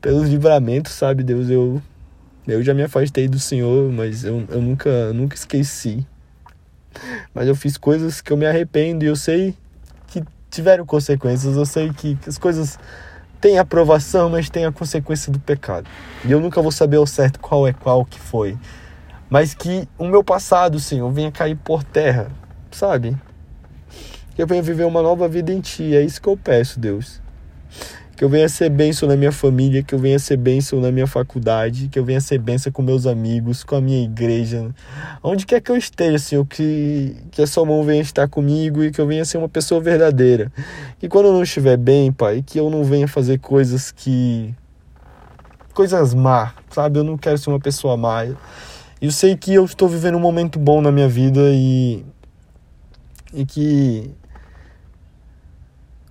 Pelos 0.00 0.28
livramentos, 0.28 0.92
sabe, 0.92 1.24
Deus, 1.24 1.50
eu 1.50 1.82
eu 2.48 2.62
já 2.62 2.72
me 2.72 2.82
afastei 2.82 3.28
do 3.28 3.38
Senhor, 3.38 3.92
mas 3.92 4.24
eu, 4.24 4.42
eu 4.48 4.62
nunca, 4.62 5.12
nunca 5.12 5.36
esqueci. 5.36 6.06
Mas 7.34 7.46
eu 7.46 7.54
fiz 7.54 7.76
coisas 7.76 8.20
que 8.20 8.32
eu 8.32 8.36
me 8.36 8.46
arrependo 8.46 9.04
e 9.04 9.08
eu 9.08 9.16
sei 9.16 9.54
que 10.06 10.22
tiveram 10.50 10.84
consequências, 10.86 11.56
eu 11.56 11.66
sei 11.66 11.92
que, 11.92 12.18
as 12.26 12.38
coisas 12.38 12.78
tem 13.40 13.58
aprovação, 13.58 14.30
mas 14.30 14.50
tem 14.50 14.64
a 14.64 14.72
consequência 14.72 15.30
do 15.30 15.38
pecado. 15.38 15.88
E 16.24 16.32
eu 16.32 16.40
nunca 16.40 16.60
vou 16.60 16.72
saber 16.72 16.96
ao 16.96 17.06
certo 17.06 17.38
qual 17.38 17.66
é 17.68 17.72
qual 17.72 18.04
que 18.04 18.18
foi. 18.18 18.58
Mas 19.30 19.54
que 19.54 19.88
o 19.98 20.06
meu 20.06 20.24
passado, 20.24 20.80
Senhor, 20.80 21.10
venha 21.10 21.30
cair 21.30 21.56
por 21.56 21.84
terra, 21.84 22.30
sabe? 22.70 23.16
Que 24.34 24.42
eu 24.42 24.46
venha 24.46 24.62
viver 24.62 24.84
uma 24.84 25.02
nova 25.02 25.28
vida 25.28 25.52
em 25.52 25.60
Ti. 25.60 25.94
É 25.94 26.02
isso 26.02 26.20
que 26.20 26.28
eu 26.28 26.36
peço, 26.36 26.80
Deus 26.80 27.20
que 28.18 28.24
eu 28.24 28.28
venha 28.28 28.48
ser 28.48 28.68
bênção 28.68 29.08
na 29.08 29.16
minha 29.16 29.30
família, 29.30 29.80
que 29.80 29.94
eu 29.94 29.98
venha 30.00 30.18
ser 30.18 30.36
bênção 30.36 30.80
na 30.80 30.90
minha 30.90 31.06
faculdade, 31.06 31.86
que 31.86 31.96
eu 31.96 32.04
venha 32.04 32.20
ser 32.20 32.38
bênção 32.38 32.72
com 32.72 32.82
meus 32.82 33.06
amigos, 33.06 33.62
com 33.62 33.76
a 33.76 33.80
minha 33.80 34.02
igreja, 34.02 34.74
onde 35.22 35.46
quer 35.46 35.60
que 35.60 35.70
eu 35.70 35.76
esteja, 35.76 36.18
Senhor, 36.18 36.44
que, 36.44 37.14
que 37.30 37.40
a 37.40 37.46
sua 37.46 37.64
mão 37.64 37.84
venha 37.84 38.02
estar 38.02 38.26
comigo 38.26 38.82
e 38.82 38.90
que 38.90 39.00
eu 39.00 39.06
venha 39.06 39.24
ser 39.24 39.38
uma 39.38 39.48
pessoa 39.48 39.80
verdadeira. 39.80 40.50
E 41.00 41.06
quando 41.08 41.26
eu 41.26 41.32
não 41.32 41.44
estiver 41.44 41.76
bem, 41.76 42.10
Pai, 42.10 42.42
que 42.44 42.58
eu 42.58 42.68
não 42.68 42.82
venha 42.82 43.06
fazer 43.06 43.38
coisas 43.38 43.92
que. 43.92 44.52
coisas 45.72 46.12
má, 46.12 46.54
sabe? 46.70 46.98
Eu 46.98 47.04
não 47.04 47.16
quero 47.16 47.38
ser 47.38 47.50
uma 47.50 47.60
pessoa 47.60 47.96
má. 47.96 48.26
Eu 49.00 49.12
sei 49.12 49.36
que 49.36 49.54
eu 49.54 49.64
estou 49.64 49.88
vivendo 49.88 50.16
um 50.16 50.20
momento 50.20 50.58
bom 50.58 50.80
na 50.80 50.90
minha 50.90 51.08
vida 51.08 51.52
e. 51.52 52.04
e 53.32 53.46
que 53.46 54.10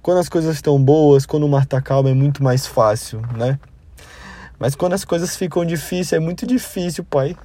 quando 0.07 0.19
as 0.19 0.29
coisas 0.29 0.55
estão 0.55 0.81
boas, 0.81 1.25
quando 1.25 1.43
o 1.43 1.49
mar 1.49 1.63
está 1.63 1.81
calmo, 1.81 2.07
é 2.07 2.13
muito 2.13 2.41
mais 2.41 2.65
fácil, 2.65 3.21
né? 3.35 3.59
Mas 4.57 4.73
quando 4.73 4.93
as 4.93 5.03
coisas 5.03 5.35
ficam 5.35 5.65
difíceis, 5.65 6.13
é 6.13 6.19
muito 6.19 6.47
difícil, 6.47 7.03
Pai. 7.03 7.35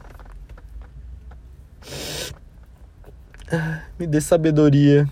Me 3.98 4.06
dê 4.06 4.20
sabedoria, 4.20 5.08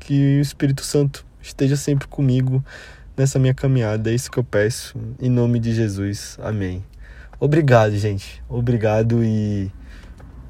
que 0.00 0.38
o 0.38 0.40
Espírito 0.40 0.82
Santo 0.82 1.26
esteja 1.42 1.76
sempre 1.76 2.08
comigo 2.08 2.64
nessa 3.14 3.38
minha 3.38 3.52
caminhada. 3.52 4.10
É 4.10 4.14
isso 4.14 4.30
que 4.30 4.38
eu 4.38 4.44
peço. 4.44 4.96
Em 5.20 5.28
nome 5.28 5.58
de 5.58 5.74
Jesus. 5.74 6.38
Amém. 6.40 6.82
Obrigado, 7.38 7.94
gente. 7.98 8.42
Obrigado 8.48 9.22
e 9.22 9.70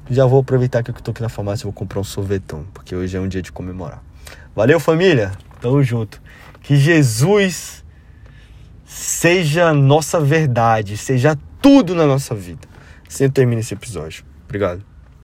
já 0.09 0.25
vou 0.25 0.39
aproveitar 0.39 0.83
que 0.83 0.89
eu 0.89 0.95
tô 0.95 1.11
aqui 1.11 1.21
na 1.21 1.27
farmácia 1.27 1.63
e 1.63 1.65
vou 1.65 1.73
comprar 1.73 1.99
um 1.99 2.05
sorvetão, 2.05 2.65
porque 2.73 2.95
hoje 2.95 3.17
é 3.17 3.19
um 3.19 3.27
dia 3.27 3.41
de 3.41 3.51
comemorar. 3.51 4.01
Valeu, 4.55 4.79
família. 4.79 5.33
Tamo 5.65 5.81
junto. 5.81 6.21
Que 6.61 6.75
Jesus 6.75 7.83
seja 8.85 9.73
nossa 9.73 10.19
verdade, 10.19 10.95
seja 10.95 11.35
tudo 11.59 11.95
na 11.95 12.05
nossa 12.05 12.35
vida. 12.35 12.67
Assim 13.07 13.23
eu 13.23 13.31
termino 13.31 13.61
esse 13.61 13.73
episódio. 13.73 14.23
Obrigado. 14.43 14.85